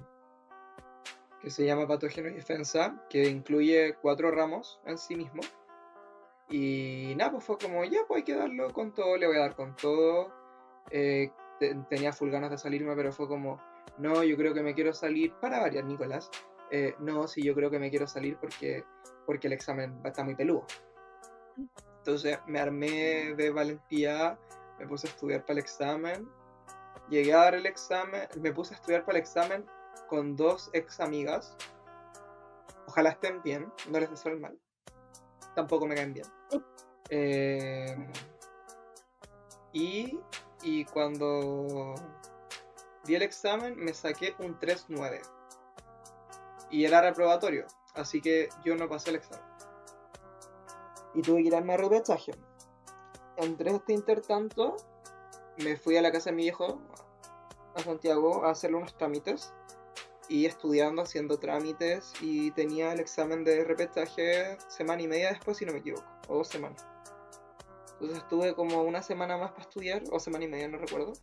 [1.41, 5.41] que se llama Patógeno y Defensa, que incluye cuatro ramos en sí mismo.
[6.49, 9.41] Y nada, pues fue como, ya, pues hay que darlo con todo, le voy a
[9.41, 10.31] dar con todo.
[10.91, 13.59] Eh, te- tenía full de salirme, pero fue como,
[13.97, 16.29] no, yo creo que me quiero salir para variar, Nicolás.
[16.71, 18.83] eh, no, si yo creo que me quiero salir porque,
[19.25, 20.65] porque el examen va a estar muy peludo.
[21.99, 24.37] Entonces me armé de valentía,
[24.79, 26.27] me puse a estudiar para el examen,
[27.09, 29.65] llegué a dar el examen, me puse a estudiar para el examen
[30.07, 31.55] con dos ex amigas.
[32.87, 34.57] Ojalá estén bien, no les deseo el mal.
[35.55, 36.25] Tampoco me caen bien.
[37.09, 37.95] Eh,
[39.71, 40.19] y,
[40.63, 41.93] y cuando
[43.03, 45.21] di el examen me saqué un 3-9.
[46.69, 49.45] Y era reprobatorio, así que yo no pasé el examen.
[51.13, 52.31] Y tuve que irme a repechaje.
[53.37, 54.75] Entre este intertanto,
[55.57, 56.81] me fui a la casa de mi hijo,
[57.75, 59.53] a Santiago, a hacerle unos trámites.
[60.29, 62.13] Y estudiando, haciendo trámites.
[62.21, 66.07] Y tenía el examen de repetaje semana y media después, si no me equivoco.
[66.27, 66.85] O dos semanas.
[67.93, 71.13] Entonces estuve como una semana más para estudiar, o semana y media, no recuerdo.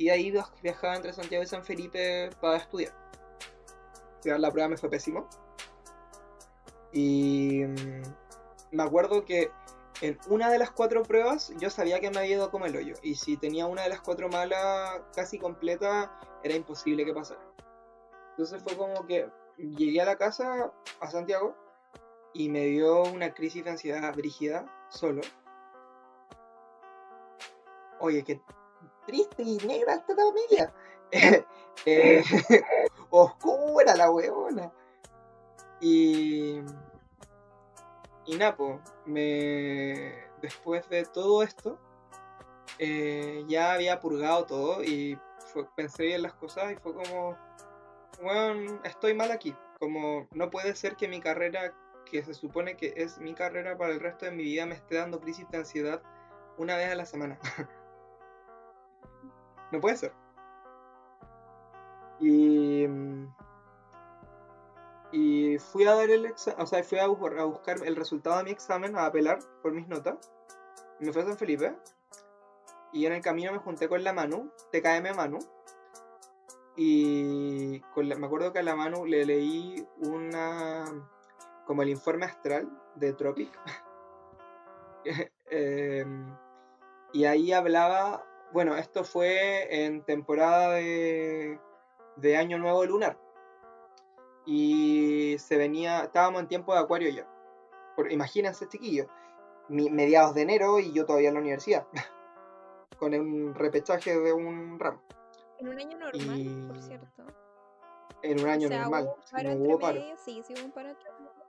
[0.00, 0.32] Y ahí
[0.62, 2.90] viajaba entre Santiago y San Felipe para estudiar.
[4.24, 5.28] La prueba me fue pésimo.
[6.90, 8.02] Y mm,
[8.70, 9.50] me acuerdo que
[10.00, 12.94] en una de las cuatro pruebas yo sabía que me había ido como el hoyo.
[13.02, 17.42] Y si tenía una de las cuatro malas casi completa, era imposible que pasara.
[18.30, 19.28] Entonces fue como que
[19.58, 21.54] llegué a la casa, a Santiago,
[22.32, 25.20] y me dio una crisis de ansiedad brígida, solo.
[27.98, 28.40] Oye, qué
[29.10, 30.72] triste y negra esta familia.
[31.86, 32.22] eh,
[33.10, 34.72] oscura la huevona.
[35.80, 36.60] Y
[38.30, 40.14] y Napo, me...
[40.40, 41.78] después de todo esto,
[42.78, 45.18] eh, ya había purgado todo y
[45.74, 47.36] pensé en las cosas y fue como,
[48.22, 49.52] bueno, estoy mal aquí.
[49.80, 53.92] Como no puede ser que mi carrera, que se supone que es mi carrera para
[53.92, 56.00] el resto de mi vida, me esté dando crisis de ansiedad
[56.56, 57.36] una vez a la semana.
[59.72, 60.12] no puede ser.
[62.18, 62.86] Y
[65.12, 68.50] y fui a dar el examen, o sea, fui a, buscar el resultado de mi
[68.50, 70.30] examen, a apelar por mis notas.
[71.00, 71.76] Me fui a San Felipe.
[72.92, 75.38] Y en el camino me junté con la Manu, TKM Manu.
[76.76, 80.84] Y me acuerdo que a la Manu le leí una.
[81.66, 83.50] como el informe astral de Tropic.
[85.52, 86.36] Em,
[87.12, 88.24] y ahí hablaba.
[88.52, 91.58] Bueno, esto fue en temporada de,
[92.16, 93.16] de Año Nuevo Lunar
[94.46, 97.28] y se venía, estábamos en tiempo de acuario ya.
[97.94, 99.06] Por, imagínense, chiquillo,
[99.68, 101.86] mediados de enero y yo todavía en la universidad,
[102.98, 105.02] con un repechaje de un ramo.
[105.58, 107.24] En un año normal, por cierto.
[108.22, 109.10] En un año normal.
[109.56, 110.90] Hubo paro Sí, sí hubo un paro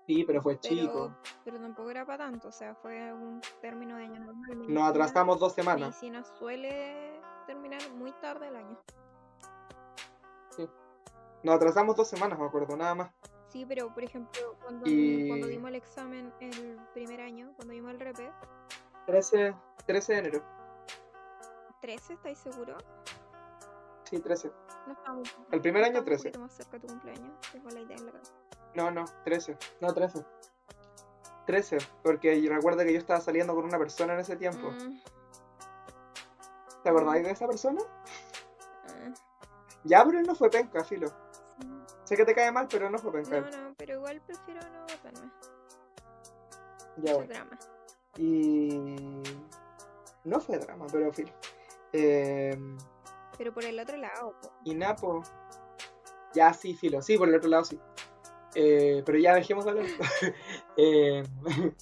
[0.08, 1.16] Sí, pero fue chico.
[1.45, 4.66] Pero tampoco era para tanto, o sea, fue un término de año normal.
[4.68, 5.95] Nos atrasamos dos semanas.
[5.99, 8.78] Sí, nos suele terminar muy tarde el año.
[11.43, 13.12] Nos atrasamos dos semanas, me acuerdo, nada más.
[13.47, 18.32] Sí, pero por ejemplo, cuando, dimos el examen el primer año, cuando dimos el RP.
[19.08, 19.56] 13,
[19.88, 20.43] 13 de enero.
[21.82, 22.14] ¿13?
[22.14, 22.78] ¿Estáis seguro?
[24.04, 24.52] Sí, 13.
[24.88, 25.36] No estamos.
[25.52, 26.32] El primer año, 13.
[26.36, 27.32] Un más cerca de tu cumpleaños.
[27.52, 28.34] Tengo la idea en la cabeza.
[28.76, 29.57] No, no, 13.
[29.82, 30.26] No, 13.
[31.45, 34.72] 13, porque recuerda que yo estaba saliendo con una persona en ese tiempo.
[34.72, 35.01] Mm.
[36.84, 37.82] ¿Te acordáis de esa persona?
[37.82, 39.13] Mm.
[39.84, 41.11] Ya, pero él no fue penca, filo.
[42.03, 43.49] Sé que te cae mal, pero no fue pensar.
[43.51, 45.32] No, no, pero igual prefiero no votarme.
[46.97, 47.59] Ya fue drama.
[48.17, 49.24] Y.
[50.24, 51.32] No fue drama, pero filo.
[51.93, 52.57] Eh...
[53.38, 54.36] Pero por el otro lado.
[54.63, 55.24] Y Napo.
[56.34, 57.01] Ya sí, filo.
[57.01, 57.80] Sí, por el otro lado sí.
[58.56, 59.88] Eh, pero ya dejemos de hablar.
[60.78, 61.24] eh,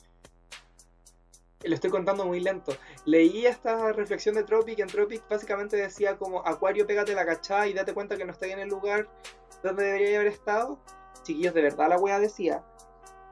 [1.64, 2.74] lo estoy contando muy lento.
[3.06, 4.80] Leí esta reflexión de Tropic.
[4.80, 8.48] En Tropic básicamente decía como Acuario, pégate la cachada y date cuenta que no está
[8.48, 9.08] en el lugar
[9.64, 10.80] donde debería haber estado.
[11.24, 12.64] Chiquillos, de verdad la wea decía.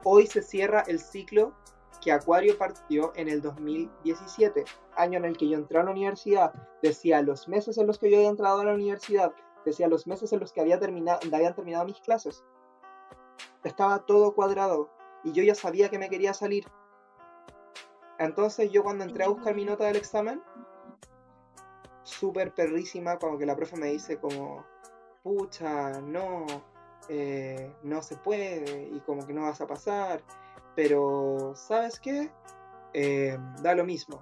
[0.04, 1.54] Hoy se cierra el ciclo
[2.00, 4.64] que Acuario partió en el 2017,
[4.96, 6.52] año en el que yo entré a la universidad.
[6.82, 9.32] Decía los meses en los que yo había entrado a la universidad.
[9.64, 12.44] Decía los meses en los que había terminado, habían terminado mis clases.
[13.68, 14.90] Estaba todo cuadrado
[15.24, 16.64] y yo ya sabía que me quería salir
[18.18, 20.42] entonces yo cuando entré a buscar mi nota del examen,
[22.02, 24.66] súper perrísima, como que la profe me dice como,
[25.22, 26.46] pucha, no,
[27.08, 30.20] eh, no se puede y como que no vas a pasar,
[30.74, 32.30] pero ¿sabes qué?
[32.92, 34.20] Eh, da lo mismo.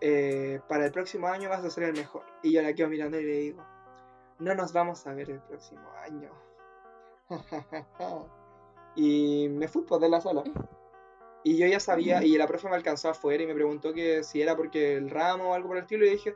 [0.00, 2.24] Eh, para el próximo año vas a ser el mejor.
[2.42, 3.64] Y yo la quedo mirando y le digo,
[4.40, 6.30] no nos vamos a ver el próximo año.
[8.96, 10.44] y me fui pues, de la sala.
[11.42, 14.40] Y yo ya sabía, y la profe me alcanzó afuera y me preguntó que si
[14.40, 16.34] era porque el ramo o algo por el estilo, y dije,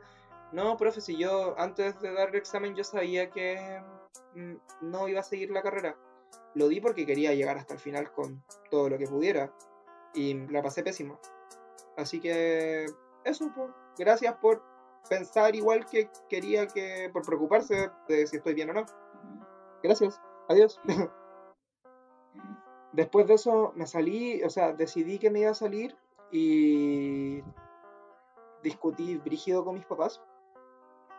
[0.51, 3.81] no, profe, si yo antes de dar el examen yo sabía que
[4.35, 5.95] mm, no iba a seguir la carrera.
[6.55, 9.53] lo di porque quería llegar hasta el final con todo lo que pudiera.
[10.13, 11.19] Y la pasé pésimo.
[11.97, 12.85] Así que
[13.23, 13.69] eso, pues.
[13.97, 14.63] Gracias por
[15.09, 17.09] pensar igual que quería que.
[17.13, 18.85] por preocuparse de si estoy bien o no.
[19.83, 20.19] Gracias.
[20.49, 20.81] Adiós.
[22.91, 25.95] Después de eso me salí, o sea, decidí que me iba a salir
[26.31, 27.43] y
[28.63, 30.21] discutí brígido con mis papás.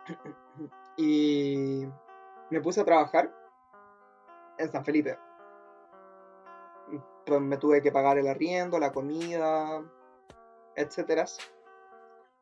[0.97, 1.87] y
[2.49, 3.33] me puse a trabajar
[4.57, 5.17] en San Felipe.
[7.25, 9.81] Pues me tuve que pagar el arriendo, la comida,
[10.75, 11.25] etcétera.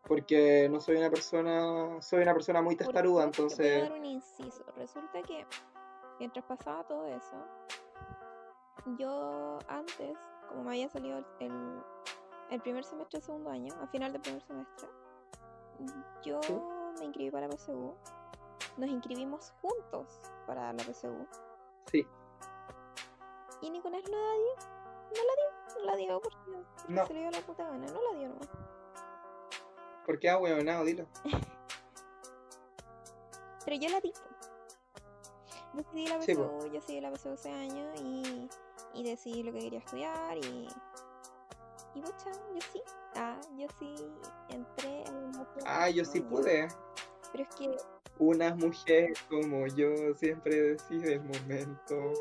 [0.07, 3.77] Porque no soy una persona, soy una persona muy testaruda, entonces.
[3.77, 4.63] Voy a dar un inciso.
[4.75, 5.45] Resulta que
[6.19, 7.35] mientras pasaba todo eso,
[8.97, 10.17] yo antes,
[10.47, 11.81] como me había salido el,
[12.49, 14.89] el primer semestre del segundo año, a final del primer semestre,
[16.23, 16.39] yo
[16.99, 17.95] me inscribí para la PSU.
[18.77, 21.25] Nos inscribimos juntos para la PSU.
[21.91, 22.05] Sí.
[23.61, 24.55] Y Nicolás no la dio.
[25.15, 25.49] No la dio.
[25.79, 26.37] No la dio porque
[26.87, 27.05] No.
[27.05, 27.85] se le dio la puta gana.
[27.87, 28.39] No la dio, no.
[30.05, 30.83] ¿Por qué ahueonado?
[30.85, 31.05] Dilo.
[33.65, 34.13] Pero yo la di.
[35.79, 38.49] Decidí la Sí, PSU, yo seguí la PSU ese año y,
[38.93, 40.67] y decidí lo que quería estudiar y.
[41.95, 42.81] Y pucha, yo sí.
[43.15, 43.95] Ah, yo sí
[44.49, 46.67] entré en la Ah, yo sí pude.
[47.31, 47.77] Pero es que.
[48.19, 52.13] Una mujer como yo siempre decide el momento.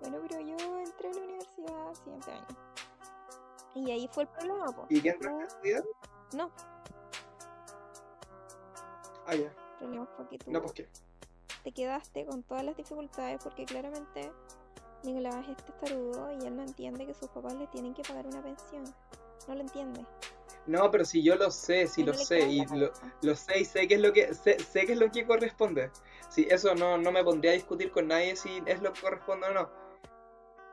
[0.00, 2.46] Bueno, pero yo entré a la universidad siguiente año.
[3.74, 4.86] Y ahí fue el problema, po.
[4.90, 5.84] ¿Y qué entraste a estudiar?
[6.34, 6.50] No,
[9.26, 9.52] Ah, ya.
[9.80, 10.88] El problema fue que tú No, pues qué.
[11.64, 14.32] te quedaste con todas las dificultades porque claramente
[15.04, 18.42] Nicolás es testarudo y él no entiende que sus papás le tienen que pagar una
[18.42, 18.84] pensión.
[19.46, 20.04] No lo entiende.
[20.66, 23.88] No, pero si yo lo sé, si lo sé, y lo, lo sé y sé
[23.88, 25.90] que es lo que sé, sé que es lo que corresponde.
[26.28, 29.46] Sí, eso no, no me pondría a discutir con nadie si es lo que corresponde
[29.46, 29.70] o no.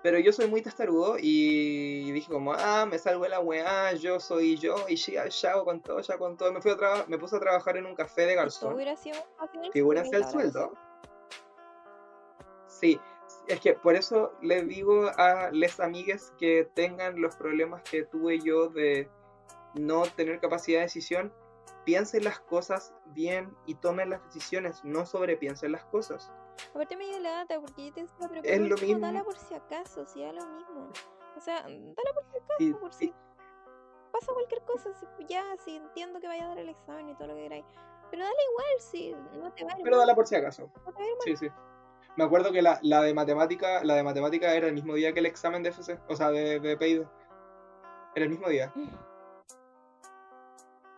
[0.06, 4.20] Pero yo soy muy testarudo y dije como, ah, me salgo de la weá, yo
[4.20, 6.53] soy yo, y ya, ya con todo, ya con todo.
[6.53, 8.76] Me, fui a me puse a trabajar en un café de garzón.
[8.76, 9.62] hubiera sido fácil
[10.14, 10.74] el sueldo.
[12.68, 12.99] Sí,
[13.47, 18.38] es que por eso les digo a les amigues que tengan los problemas que tuve
[18.39, 19.10] yo de
[19.74, 21.34] no tener capacidad de decisión,
[21.84, 26.32] piensen las cosas bien y tomen las decisiones, no sobrepiensen las cosas.
[26.72, 28.99] Aparte me dio lata porque yo te decía, pero Es por lo mismo.
[28.99, 30.89] dala por si acaso, si da lo mismo.
[31.36, 33.14] O sea, dala por si acaso, Y- por y- si
[34.12, 37.28] pasa cualquier cosa, si, ya, si entiendo que vaya a dar el examen y todo
[37.30, 37.66] lo que queráis.
[38.12, 40.70] Pero dale igual, si no te va a ir pero mal, dala por si acaso.
[40.86, 41.22] no te va a ir mal.
[41.26, 41.47] Sí, sí.
[42.18, 45.20] Me acuerdo que la, la de matemática, la de matemática era el mismo día que
[45.20, 47.01] el examen de FC, o sea, de, de PID.
[48.16, 48.72] Era el mismo día.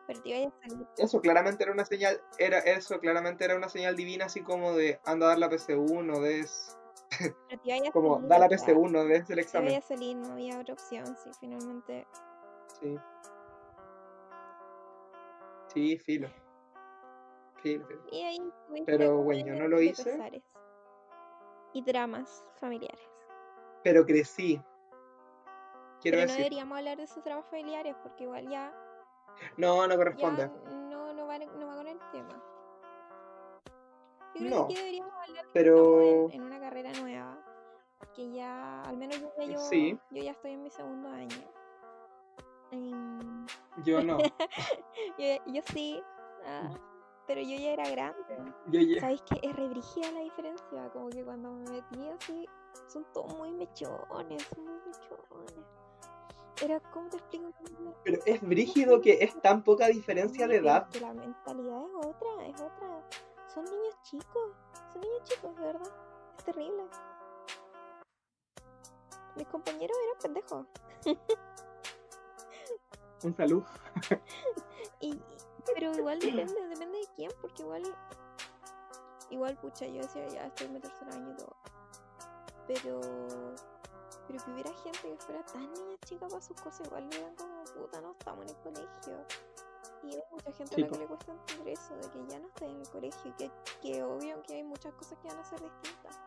[0.07, 0.87] Pero te iba a salir.
[0.97, 4.99] Eso claramente era una señal, era eso claramente era una señal divina así como de
[5.05, 6.77] anda a dar la PC1, no des
[7.49, 9.33] Pero te iba a como salir, da la o sea, PC1, no des el Te
[9.33, 9.75] iba examen.
[9.75, 12.07] a salir, no había otra opción, sí, finalmente.
[12.79, 12.95] Sí.
[15.73, 16.29] Sí, filo.
[17.61, 17.85] Filo.
[18.11, 18.37] Y ahí
[18.85, 20.03] Pero bueno, no lo hice.
[20.11, 20.43] pesares
[21.73, 23.01] Y dramas familiares.
[23.83, 24.61] Pero crecí.
[26.01, 26.37] Quiero Pero no decir.
[26.37, 28.71] deberíamos hablar de esos dramas familiares porque igual ya,
[29.57, 30.47] No, no ya corresponde.
[30.89, 32.43] no, no, va, no va con el tema.
[34.35, 37.37] Yo creo No, que deberíamos hablar de pero- en, en una carrera nueva.
[38.13, 39.99] Que ya, al menos yo yo, Sí.
[40.11, 41.35] yo ya estoy en mi segundo año.
[43.83, 44.17] Yo no.
[45.17, 46.01] yo, yo sí,
[46.45, 46.69] ah,
[47.25, 48.19] pero yo ya era grande.
[48.67, 50.89] Yo ya- ¿Sabéis que es re brígida la diferencia?
[50.91, 52.45] Como que cuando me metí así,
[52.87, 55.65] son todos muy mechones, son muy mechones.
[56.61, 57.51] Era, ¿cómo te explico?
[58.03, 60.87] Pero es brígido que es tan poca diferencia de edad.
[60.89, 63.07] que la mentalidad es otra, es otra.
[63.53, 64.51] Son niños chicos,
[64.91, 65.91] son niños chicos, de verdad.
[66.37, 66.83] Es terrible.
[69.35, 70.65] Mis compañeros eran pendejos.
[73.23, 73.63] Un salud.
[74.99, 75.21] Y, y-
[75.75, 77.83] pero igual depende, depende de quién, porque igual.
[79.29, 81.55] Igual, pucha, yo decía, ya estoy en mi tercer año y todo.
[82.67, 83.01] Pero.
[84.27, 87.35] Pero que hubiera gente que fuera tan niña chica para sus cosas, igual le eran
[87.35, 89.25] como, puta, no estamos en el colegio.
[90.03, 92.39] Y hay mucha gente Sí, a la que le cuesta entender eso, de que ya
[92.39, 93.51] no estoy en el colegio y que,
[93.81, 96.19] que obvio que hay muchas cosas que van a ser distintas.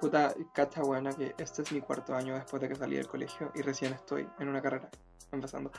[0.00, 3.52] Puta, cacha buena que este es mi cuarto año después de que salí del colegio
[3.54, 4.90] y recién estoy en una carrera,
[5.30, 5.70] empezando.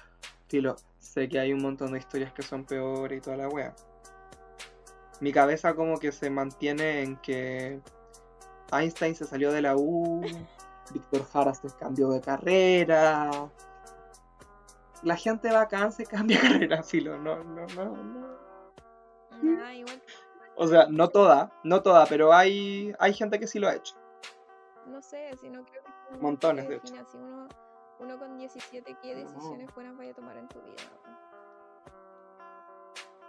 [0.47, 3.75] Tilo, sé que hay un montón de historias que son peores y toda la wea.
[5.19, 7.81] Mi cabeza como que se mantiene en que
[8.79, 10.21] Einstein se salió de la U,
[10.91, 13.29] Víctor Jara se cambió de carrera.
[15.03, 18.43] La gente bacán se cambia de carrera, filo, no, no, no, no.
[19.61, 20.01] Ah, igual
[20.55, 23.95] O sea, no toda, no toda, pero hay, hay gente que sí lo ha hecho.
[24.87, 26.17] No sé, si no creo que...
[26.17, 26.93] Montones, de hecho.
[26.95, 27.47] así, uno,
[27.99, 30.83] uno con 17, ¿qué decisiones buenas vaya a tomar en tu vida?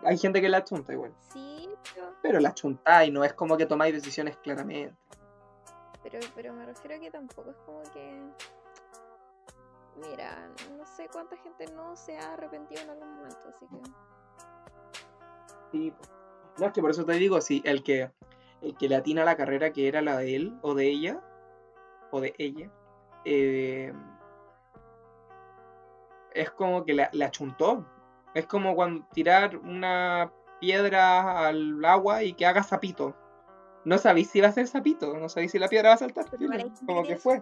[0.05, 1.15] Hay gente que la chunta igual.
[1.33, 4.95] Sí, pero, Pero la chunta y no es como que tomáis decisiones claramente.
[6.05, 8.21] Pero, pero me refiero a que tampoco es como que...
[9.97, 13.81] Mira, no sé cuánta gente no se ha arrepentido en algún momento, así que...
[15.73, 15.95] Sí.
[16.59, 18.13] No, es que por eso te digo, si el que,
[18.61, 21.21] el que le atina la carrera que era la de él o de ella,
[22.11, 22.71] o de ella,
[23.25, 23.93] eh,
[26.33, 27.87] es como que la, la chuntó.
[28.35, 33.17] Es como cuando tirar una piedra al agua y que haga sapito.
[33.85, 36.29] No sabéis si va a ser sapito, no sabéis si la piedra va a saltar.
[36.31, 37.41] Gente Como que fue.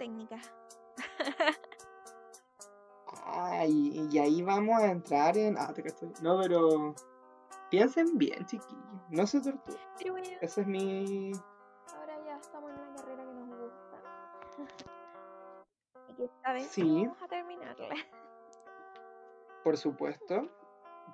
[3.24, 5.57] Ay, y ahí vamos a entrar en.
[5.59, 6.11] Ah, te cacho.
[6.22, 6.95] No, pero.
[7.70, 8.84] Piensen bien, chiquillos.
[9.09, 9.80] No se torturen.
[9.99, 11.32] Pero bueno, Ese es mi.
[11.97, 13.97] ahora ya estamos en una carrera que nos gusta.
[16.09, 17.07] y que esta vez Sí.
[17.07, 17.95] vamos a terminarla.
[19.64, 20.49] Por supuesto,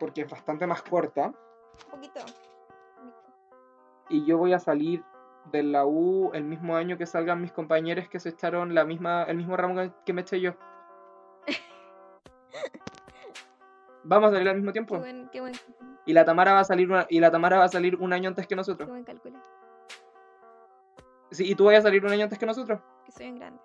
[0.01, 1.27] porque es bastante más corta.
[1.27, 2.21] Un poquito.
[2.21, 3.33] un poquito.
[4.09, 5.05] Y yo voy a salir
[5.47, 9.23] de la U el mismo año que salgan mis compañeros que se echaron la misma,
[9.25, 10.53] el mismo ramo que- me eché yo.
[14.05, 14.99] Vamos a salir al mismo Qué tiempo.
[14.99, 15.53] buen, qué buen,
[16.07, 18.29] Y la Tamara va a salir una- y la Tamara va a salir un año
[18.29, 18.89] antes que qué nosotros.
[18.89, 19.39] buen cálculo.
[21.31, 22.81] Sí, y tú vas a salir un año antes que nosotros.
[23.05, 23.61] Que soy un grande.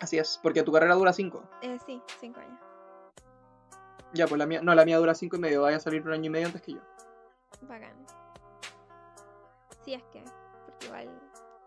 [0.00, 1.44] Así es, porque tu carrera dura cinco.
[1.62, 2.58] Eh, sí, cinco años.
[4.12, 5.62] Ya, pues la mía, no, la mía dura cinco y medio.
[5.62, 6.80] Vaya a salir un año y medio antes que yo.
[7.62, 7.94] Bacán.
[9.84, 10.24] Sí, es que.
[10.66, 11.10] Porque igual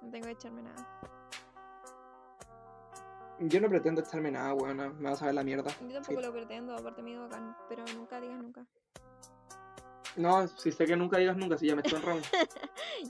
[0.02, 0.88] no tengo que echarme nada.
[3.40, 4.78] Yo no pretendo echarme nada, weón.
[5.00, 5.70] Me vas a ver la mierda.
[5.82, 6.26] Yo tampoco Sí.
[6.26, 7.56] lo pretendo, aparte me bacán.
[7.70, 8.66] Pero nunca digas nunca.
[10.16, 12.22] No, si sé que nunca digas nunca, si ya me echo en ramo.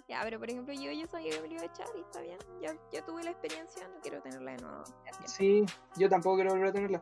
[0.09, 2.19] Ya, pero por ejemplo, yo, yo sabía que me lo iba a echar y está
[2.19, 2.37] bien.
[2.61, 4.83] Ya, ya tuve la experiencia, no quiero tenerla de nuevo.
[5.05, 5.31] Gracias.
[5.31, 5.63] Sí,
[5.95, 7.01] yo tampoco quiero volver a tenerla.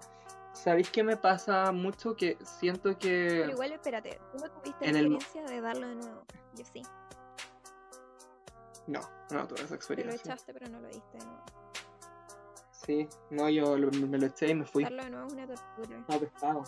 [0.54, 2.16] ¿Sabéis qué me pasa mucho?
[2.16, 3.40] Que siento que...
[3.42, 6.24] Pero igual, espérate, tú no tuviste la el experiencia de darlo de nuevo.
[6.54, 6.84] Yo sí.
[8.88, 9.00] No,
[9.32, 10.34] no tuve esa Te lo experiencia.
[10.34, 11.44] echaste, pero no lo diste de nuevo.
[12.72, 14.84] Sí, no, yo lo- me lo eché y me fui.
[14.84, 16.06] Darlo de nuevo es una tortura.
[16.08, 16.64] No, pescado.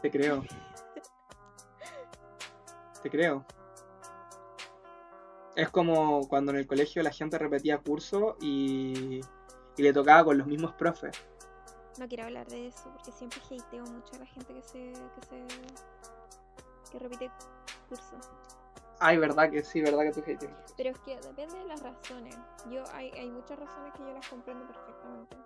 [0.00, 0.44] Te creo.
[3.02, 3.44] Te creo.
[5.56, 9.20] Es como cuando en el colegio la gente repetía curso y,
[9.76, 11.16] y le tocaba con los mismos profes.
[11.98, 14.92] No quiero hablar de eso porque siempre hateo mucho a la gente que se.
[14.92, 15.46] que se.
[16.92, 17.30] que repite
[17.88, 18.16] curso.
[19.00, 20.50] Ay, verdad que sí, verdad que tú hating.
[20.76, 22.36] Pero es que depende de las razones.
[22.68, 25.36] Yo hay, hay muchas razones que yo las comprendo perfectamente.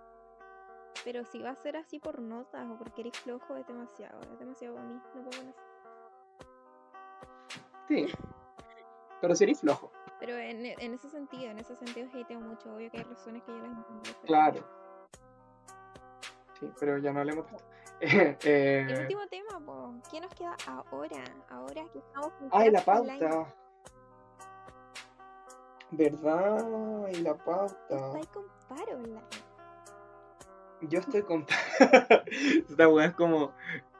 [1.03, 4.39] Pero si va a ser así por notas o porque eres flojo es demasiado, es
[4.39, 4.93] demasiado para mí.
[4.93, 5.55] No puedo con.
[7.87, 8.07] Sí.
[9.21, 9.91] Pero si eres flojo.
[10.19, 12.73] Pero en, e- en ese sentido, en ese sentido hateo mucho.
[12.73, 14.09] Obvio que hay razones que yo las entiendo.
[14.25, 14.63] Claro.
[16.59, 17.72] Sí, pero ya no hablemos de esto.
[18.45, 19.93] Eh, El eh, último tema, po.
[20.11, 21.23] ¿qué nos queda ahora?
[21.49, 23.19] Ahora que estamos con Ay, la online.
[23.19, 23.53] pauta.
[25.91, 27.07] ¿Verdad?
[27.13, 27.75] Y la pauta.
[28.07, 29.21] Estáis con paro online.
[30.81, 31.45] Yo estoy con.
[32.69, 33.51] esta weá es como.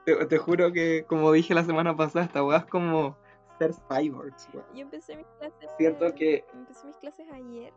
[0.06, 3.16] Te, te juro que, como dije la semana pasada, esta weá es como
[3.58, 4.66] ser cyborgs, weón.
[4.74, 5.70] Yo empecé mis clases.
[5.78, 6.44] Cierto que.
[6.54, 7.74] Empecé mis clases ayer.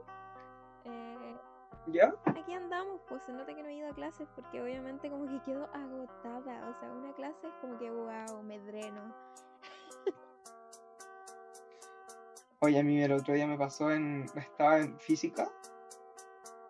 [0.85, 1.37] Eh,
[1.89, 2.13] ¿Ya?
[2.27, 5.41] aquí andamos, pues se nota que no he ido a clases porque obviamente como que
[5.45, 6.69] quedo agotada.
[6.69, 9.15] O sea, una clase es como que wow, me dreno.
[12.61, 14.27] Oye, a mí el otro día me pasó en.
[14.35, 15.49] Estaba en física.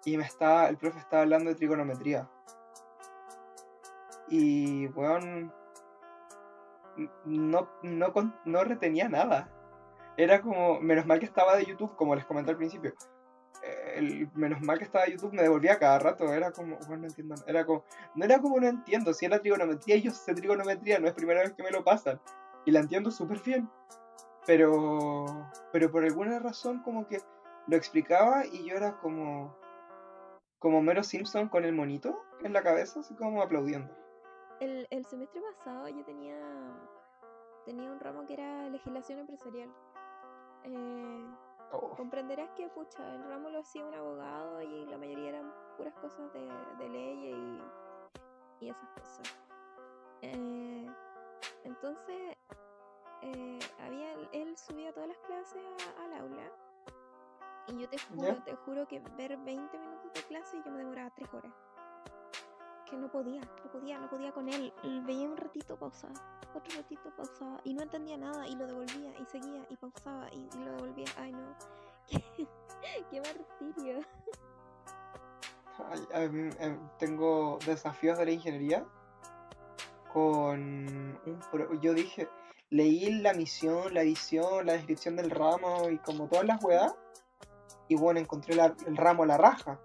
[0.05, 0.69] Y me estaba.
[0.69, 2.29] El profe estaba hablando de trigonometría.
[4.29, 5.53] Y, weón.
[7.25, 9.49] No, no, con- no retenía nada.
[10.17, 10.81] Era como.
[10.81, 12.93] Menos mal que estaba de YouTube, como les comenté al principio.
[13.97, 16.32] El, menos mal que estaba YouTube me devolvía cada rato.
[16.32, 16.76] Era como.
[16.86, 17.34] Bueno, no entiendo.
[17.47, 17.84] Era como.
[18.14, 19.12] No era como no entiendo.
[19.12, 20.99] Si era trigonometría, yo sé trigonometría.
[20.99, 22.20] No es primera vez que me lo pasan.
[22.64, 23.68] Y la entiendo súper bien.
[24.47, 25.49] Pero.
[25.72, 27.18] Pero por alguna razón, como que
[27.66, 29.57] lo explicaba y yo era como.
[30.59, 33.94] Como Mero Simpson con el monito en la cabeza, así como aplaudiendo.
[34.61, 36.38] El, el semestre pasado yo tenía
[37.66, 39.68] tenía un ramo que era legislación empresarial.
[40.64, 41.26] Eh,
[41.73, 45.95] Oh, comprenderás que, pucha, el ramo lo hacía un abogado y la mayoría eran puras
[45.95, 46.49] cosas de,
[46.79, 47.61] de ley
[48.61, 49.35] y, y esas cosas.
[50.23, 50.87] Eh,
[51.64, 52.37] entonces,
[53.23, 55.62] eh, había, él subía todas las clases
[55.99, 56.51] a- al aula
[57.69, 58.45] y yo te juro, ¿Ya?
[58.45, 61.53] te juro que ver 20 minutos de clase yo me demoraba 3 horas.
[62.89, 64.72] Que no podía, no podía, no podía con él.
[65.05, 66.14] Veía un ratito, pausaba,
[66.55, 70.49] otro ratito, pausaba, y no entendía nada, y lo devolvía, y seguía, y pausaba, y,
[70.59, 71.07] lo devolvía.
[71.18, 71.55] Ay, no.
[72.80, 74.01] Qué, qué martirio.
[75.91, 76.07] Ay,
[76.61, 78.87] eh, tengo desafíos de la ingeniería
[80.12, 80.59] con
[81.26, 82.28] un pro- yo dije,
[82.70, 86.95] leí la misión, la visión, la descripción del ramo y como todas las weas,
[87.89, 88.55] y bueno, encontré
[88.87, 89.78] el ramo a la raja.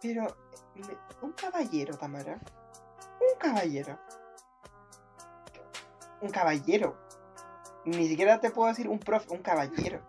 [0.00, 0.26] Pero
[1.22, 2.40] un caballero, Tamara,
[3.20, 3.98] un caballero,
[6.20, 6.96] un caballero,
[7.84, 10.00] ni siquiera te puedo decir un profe, un caballero.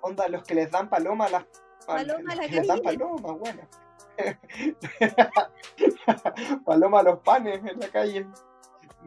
[0.00, 1.44] Onda, los que les dan paloma a las
[1.86, 3.62] Paloma a los la que les dan paloma, bueno.
[6.64, 8.26] paloma a los panes en la calle.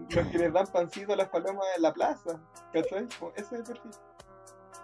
[0.10, 2.40] Los que les dan pancito a las palomas en la plaza.
[2.72, 3.08] ¿Cachai?
[3.36, 3.92] Ese es el perfil.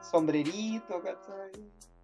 [0.02, 1.52] Sombrerito, ¿cachai?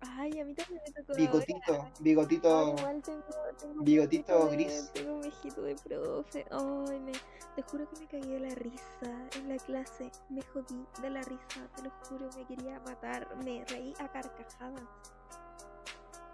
[0.02, 1.12] Ay, a mí también me tocó.
[1.12, 1.18] ahora.
[1.18, 2.76] Bigotito, Ay, bigotito.
[2.78, 3.24] igual tengo,
[3.60, 4.92] tengo bigotito de- gris.
[4.94, 6.46] Tengo un viejito de profe.
[6.52, 7.12] Ay, me,
[7.56, 10.12] te juro que me caí de la risa en la clase.
[10.30, 13.28] Me jodí de la risa, te lo juro, me quería matar.
[13.44, 14.84] Me reí a carcajadas.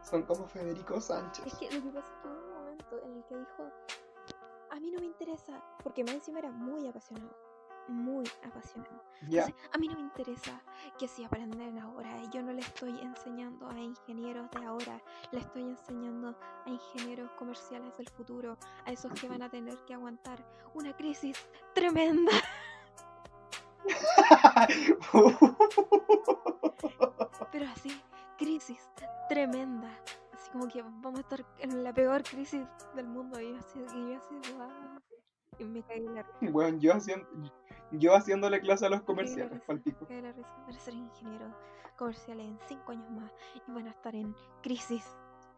[0.04, 1.46] Son como Federico Sánchez.
[1.48, 3.64] Es que lo que pasa es que hubo un momento en el que dijo,
[4.70, 7.36] a mí no me interesa, porque más encima era muy apasionado,
[7.88, 9.04] muy apasionado.
[9.22, 10.62] Entonces, a mí no me interesa
[10.98, 15.64] que si aprenden ahora, yo no le estoy enseñando a ingenieros de ahora, le estoy
[15.64, 20.96] enseñando a ingenieros comerciales del futuro, a esos que van a tener que aguantar una
[20.96, 21.38] crisis
[21.74, 22.32] tremenda.
[27.52, 28.02] Pero así,
[28.38, 28.90] crisis
[29.30, 29.90] tremenda.
[30.34, 32.66] Así como que vamos a estar en la peor crisis
[32.96, 33.40] del mundo.
[33.40, 34.70] Y así, y así, "Guau".
[35.60, 36.52] Me caí la risa.
[36.52, 37.28] bueno, yo haciendo,
[37.92, 40.02] yo haciéndole clase a los comerciales, palpico.
[40.02, 40.50] me caí la risa.
[40.66, 41.54] Van a ser ingenieros
[41.96, 45.06] comerciales en cinco años más y van a estar en crisis.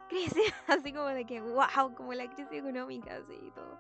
[0.10, 3.78] Crisis, así como de que, wow, como la crisis económica, así y todo.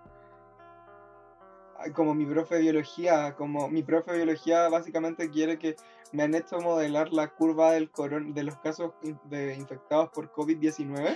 [1.93, 5.75] Como mi profe de biología, como mi profe de biología básicamente quiere que
[6.11, 8.93] me han hecho modelar la curva del coron de los casos
[9.25, 11.15] de infectados por COVID-19,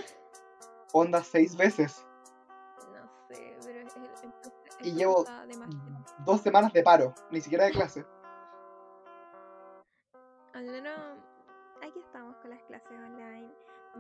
[0.94, 2.06] onda seis veces.
[4.84, 5.56] Y llevo de
[6.26, 8.06] dos semanas de paro, ni siquiera de clase.
[10.54, 11.18] Al menos
[11.82, 13.50] aquí estamos con las clases online.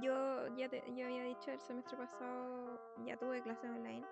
[0.02, 4.06] Yo ya te, yo había dicho el semestre pasado ya tuve clases online.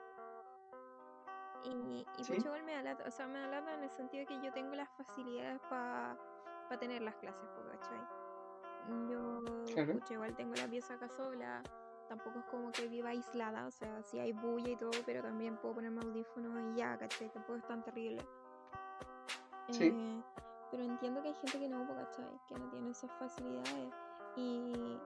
[1.63, 2.33] Y, y Sí.
[2.33, 4.51] pucha, igual me da lata, o sea, me da lata en el sentido que yo
[4.53, 6.17] tengo las facilidades para
[6.79, 7.99] tener las clases, ¿cachai?
[9.09, 9.41] Yo,
[9.73, 9.93] Claro.
[9.93, 11.61] pucha, igual tengo la pieza acá sola,
[12.09, 15.55] tampoco es como que viva aislada, o sea, sí hay bulla y todo, pero también
[15.57, 17.29] puedo ponerme audífonos y ya, ¿cachai?
[17.29, 18.21] Tampoco es tan terrible.
[19.69, 19.91] Sí.
[19.93, 20.23] Eh,
[20.71, 22.39] pero entiendo que hay gente que no, ¿cachai?
[22.47, 23.93] Que no tiene esas facilidades.
[24.35, 24.97] Y,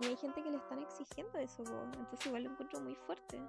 [0.00, 3.42] y hay gente que le están exigiendo eso, po, entonces igual lo encuentro muy fuerte.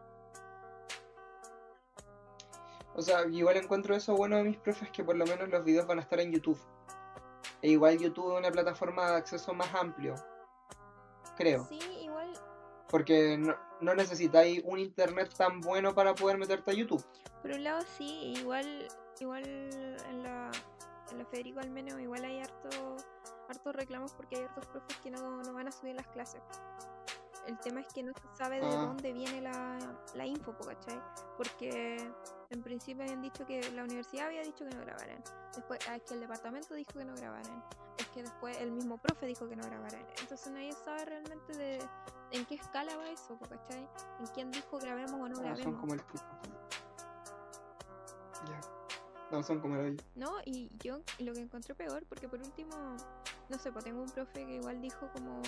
[2.96, 5.86] O sea, igual encuentro eso bueno de mis profes que por lo menos los videos
[5.86, 6.60] van a estar en YouTube.
[7.62, 10.16] E igual YouTube es una plataforma de acceso más amplio.
[11.38, 11.66] Creo.
[11.66, 11.80] Sí,
[12.90, 17.06] Porque no, necesitáis un internet tan bueno para poder meterte a YouTube.
[17.42, 18.88] por un lado sí, igual,
[19.20, 20.52] igual en la,
[21.12, 22.98] en la Federico al menos igual hay harto,
[23.48, 26.42] hartos reclamos porque hay hartos profes que no, no van a subir las clases.
[27.50, 28.76] El tema es que no se sabe de Ah.
[28.86, 29.80] dónde viene la,
[30.14, 31.02] la info, ¿cachai?
[31.36, 31.98] Porque
[32.52, 35.24] en principio habían dicho que la universidad había dicho que no grabaran.
[35.56, 37.64] Después ah, es que el departamento dijo que no grabaran.
[37.98, 40.06] Es que después el mismo profe dijo que no grabaran.
[40.22, 41.80] Entonces nadie sabe realmente de
[42.32, 43.88] en qué escala va eso, ¿cachai?
[44.20, 45.80] En quién dijo grabemos o no Ah, son grabemos.
[45.82, 46.26] como el pico.
[48.48, 48.62] Ya.
[49.32, 50.02] No, son como el.
[50.16, 52.76] No, y yo lo que encontré peor, porque por último,
[53.50, 55.42] no sé, pues tengo un profe que igual dijo como,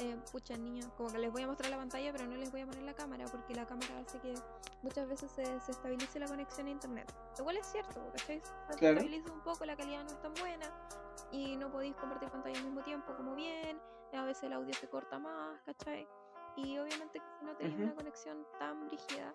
[0.00, 2.62] eh, pucha niños, como que les voy a mostrar la pantalla, pero no les voy
[2.62, 4.34] a poner la cámara, porque la cámara hace que
[4.82, 7.12] muchas veces se, se estabilice la conexión a internet.
[7.38, 8.40] Lo cual es cierto, ¿cachai?
[8.40, 8.96] Se Claro.
[8.96, 10.66] estabiliza un poco, la calidad no es tan buena,
[11.30, 13.80] y no podéis compartir pantalla al mismo tiempo como bien,
[14.12, 16.08] a veces el audio se corta más, ¿cachai?
[16.56, 17.84] Y obviamente no tenéis Ujú.
[17.84, 19.32] una conexión tan brígida,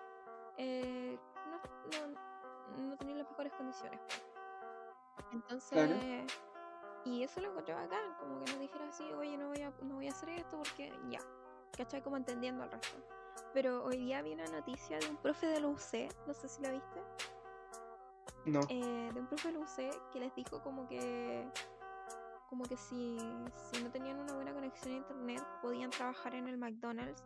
[0.58, 1.18] eh,
[1.50, 4.00] no, no, no tenéis las mejores condiciones.
[5.32, 6.26] Entonces,
[7.06, 9.95] y eso lo encontré bacán, como que nos dijera así, oye, no voy a, no
[9.95, 11.19] voy a hacer esto porque ya,
[11.77, 12.02] ¿cachai?
[12.02, 12.98] Como entendiendo al resto.
[13.53, 16.61] Pero hoy día vi una noticia de un profe de la UC, no sé si
[16.61, 17.02] la viste,
[18.45, 18.60] No.
[18.69, 21.48] eh, de un profe de la UC que les dijo como que
[22.49, 23.18] como que si,
[23.56, 27.23] si no tenían una buena conexión a internet podían trabajar en el McDonald's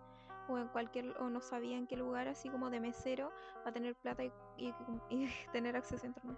[0.48, 3.96] o en cualquier o no sabía en qué lugar así como de mesero para tener
[3.96, 4.74] plata y, y-
[5.10, 6.38] y tener acceso a internet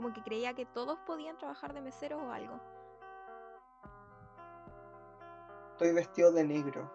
[0.00, 2.58] como que creía que todos podían trabajar de meseros o algo
[5.72, 6.90] Estoy vestido de negro.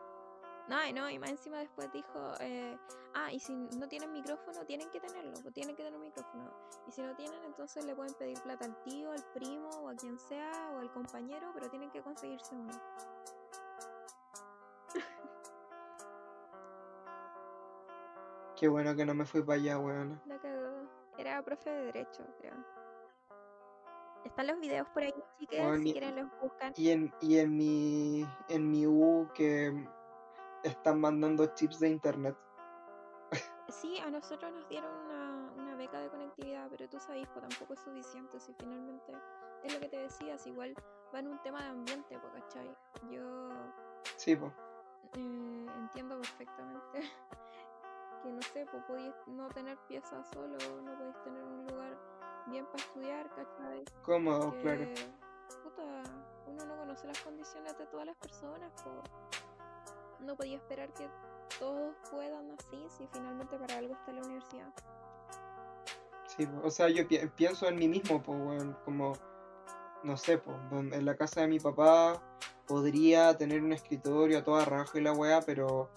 [0.68, 2.78] No, no, y más encima después dijo, eh,
[3.16, 6.52] ah, y si no tienen micrófono, tienen que tenerlo, pues tienen que tener un micrófono.
[6.88, 9.96] Y si no tienen, entonces le pueden pedir plata al tío, al primo, o a
[9.96, 12.74] quien sea, o al compañero, pero tienen que conseguirse uno.
[18.56, 20.22] Qué bueno que no me fui para allá, weón.
[20.28, 20.88] La cagó.
[21.18, 22.85] Era profe de derecho, creo.
[24.26, 26.74] Están los videos por ahí, chicas, Bueno, si quieren los buscan.
[26.76, 29.88] Y en, y en mi en mi U que
[30.64, 32.36] están mandando chips de internet.
[33.70, 37.74] Sí, a nosotros nos dieron una, una beca de conectividad, pero tú sabes, pues tampoco
[37.74, 39.12] es suficiente si finalmente
[39.64, 40.76] es lo que te decías, igual
[41.14, 42.76] va en un tema de ambiente, pues, ¿cachai?
[43.10, 43.50] Yo
[44.18, 44.54] Sí, pues.
[45.18, 47.00] eh, entiendo perfectamente
[48.24, 51.98] que, no sé, pues podías no tener piezas solo, no podéis tener un lugar
[52.48, 53.84] bien para estudiar, ¿cachai?
[54.04, 54.86] Cómodo, claro.
[55.64, 55.84] puta,
[56.48, 58.96] uno no conoce las condiciones de todas las personas, pues
[60.20, 61.10] no podía esperar que
[61.60, 64.74] todos puedan así, si finalmente para algo está la universidad.
[66.28, 69.14] Sí, o sea, yo pi- pienso en mí mismo, pues, weón, como,
[70.04, 72.22] no sé, pues, en la casa de mi papá
[72.68, 75.90] podría tener un escritorio a toda raja y la weá, pero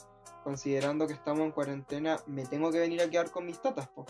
[0.44, 4.06] considerando que estamos en cuarentena, me tengo que venir a quedar con mis tatas, pues.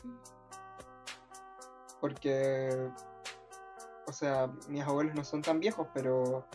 [2.01, 2.91] Porque,
[4.07, 6.47] o sea, mis abuelos no son tan viejos, pero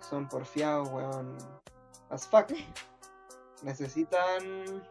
[0.00, 1.36] son porfiados, weón,
[2.10, 2.50] as fuck.
[3.62, 4.82] Necesitan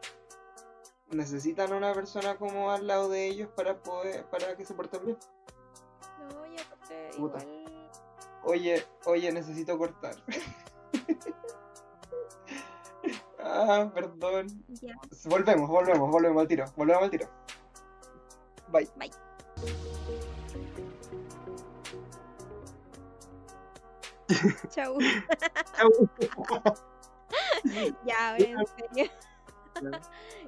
[1.11, 5.17] necesitan una persona como al lado de ellos para poder para que se porten bien.
[6.33, 7.43] No, y aparte, Puta.
[7.43, 7.63] igual,
[8.45, 10.15] Oye, oye, necesito cortar.
[13.39, 14.47] ah, perdón.
[15.25, 16.65] Volvemos, volvemos, volvemos al tiro.
[16.75, 17.27] Volvemos al tiro.
[18.69, 18.89] Bye.
[18.97, 19.11] bye.
[24.69, 24.97] Chau.
[28.05, 29.11] ya, ahora en serio.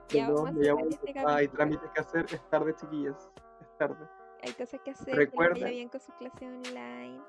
[0.10, 1.52] Ya, vamos a este Hay capítulo.
[1.58, 2.26] trámites que hacer.
[2.32, 3.32] Es tarde, chiquillas.
[3.60, 4.08] Es tarde.
[4.44, 5.68] Hay cosas que hacer, Recuerden.
[5.68, 7.20] bien con su clase online,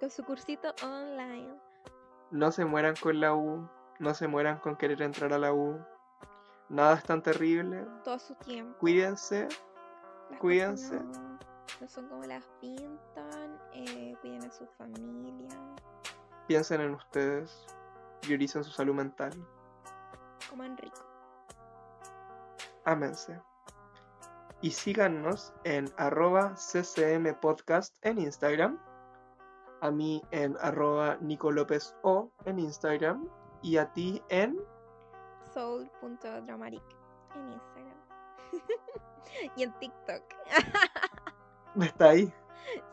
[0.00, 1.54] con su cursito online.
[2.30, 3.68] No se mueran con la U.
[3.98, 5.78] No se mueran con querer entrar a la U.
[6.70, 7.84] Nada es tan terrible.
[8.02, 8.78] Todo su tiempo.
[8.78, 9.46] Cuídense.
[10.30, 11.00] Las cuídense.
[11.00, 11.38] No,
[11.80, 13.58] no son como las pintan.
[13.72, 15.48] eh, cuiden a su familia.
[16.46, 17.66] Piensen en ustedes.
[18.22, 19.32] Prioricen su salud mental.
[20.48, 21.00] Coman rico.
[22.84, 23.40] ámense.
[24.62, 28.78] Y síganos en arroba CCM Podcast en Instagram.
[29.80, 33.26] A mí en arroba Nico López O en Instagram.
[33.62, 34.58] Y a ti en...
[35.54, 36.82] Soul.dramatic
[37.34, 37.96] en Instagram.
[39.56, 40.22] y en TikTok.
[41.80, 42.32] Está ahí.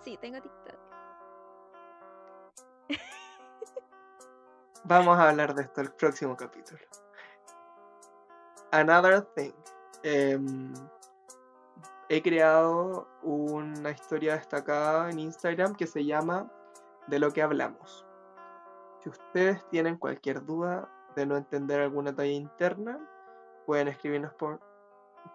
[0.02, 0.78] sí, tengo TikTok.
[4.84, 6.80] Vamos a hablar de esto el próximo capítulo.
[8.72, 9.54] Another thing.
[10.04, 10.74] Em,
[12.10, 16.52] he creado una historia destacada en Instagram que se llama
[17.08, 18.06] De lo que hablamos.
[19.02, 23.00] Si ustedes tienen cualquier duda de no entender alguna talla interna,
[23.66, 24.62] pueden escribirnos por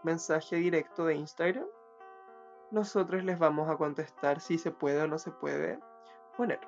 [0.02, 1.66] mensaje directo de Instagram.
[2.70, 5.78] Nosotros les vamos a contestar si se puede o no se puede
[6.36, 6.60] poner.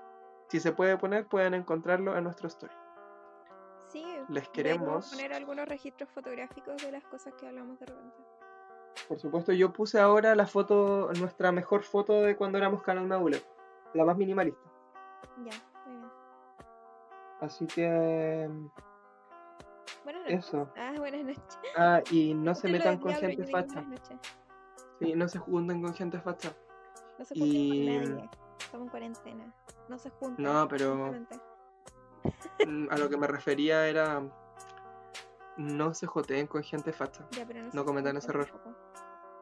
[0.48, 2.74] Si se puede poner, pueden encontrarlo en nuestro story.
[3.88, 5.10] Sí, Les queremos.
[5.10, 8.16] poner algunos registros fotográficos de las cosas que hablamos de repente.
[9.08, 13.42] Por supuesto, yo puse ahora la foto, nuestra mejor foto de cuando éramos Canal Maule,
[13.94, 14.60] la más minimalista.
[15.44, 15.52] Ya,
[15.86, 16.10] muy bien.
[17.40, 18.48] Así que.
[20.04, 20.46] Buenas noches.
[20.46, 20.70] Eso.
[20.76, 21.42] Ah, buenas noches.
[21.76, 23.84] Ah, y no se metan con gente facha.
[25.00, 26.52] Sí, no se junten con gente facha.
[27.18, 28.30] No se junten Y- con nadie.
[28.58, 29.54] Estamos en cuarentena.
[29.88, 30.44] No se junten.
[30.44, 31.12] No, pero-.
[32.66, 34.22] Mm, A lo que me refería era.
[35.56, 37.26] No se joteen con gente facha.
[37.30, 38.48] Ya, pero no, no cometan ese error.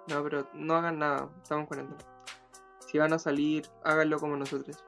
[0.09, 1.99] No, pero no hagan nada, estamos en cuarentena.
[2.81, 4.85] Si van a salir, háganlo como nosotros.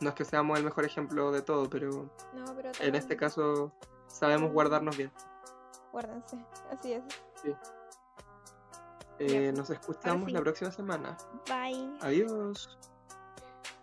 [0.00, 3.72] No es que seamos el mejor ejemplo de todo, pero No, pero en este caso
[4.14, 5.12] sabemos guardarnos bien.
[5.92, 6.38] Guárdense.
[6.70, 7.02] Así es.
[9.18, 10.32] Eh, nos escuchamos sí.
[10.32, 11.16] la próxima semana.
[11.46, 11.98] Bye.
[12.00, 12.78] Adiós.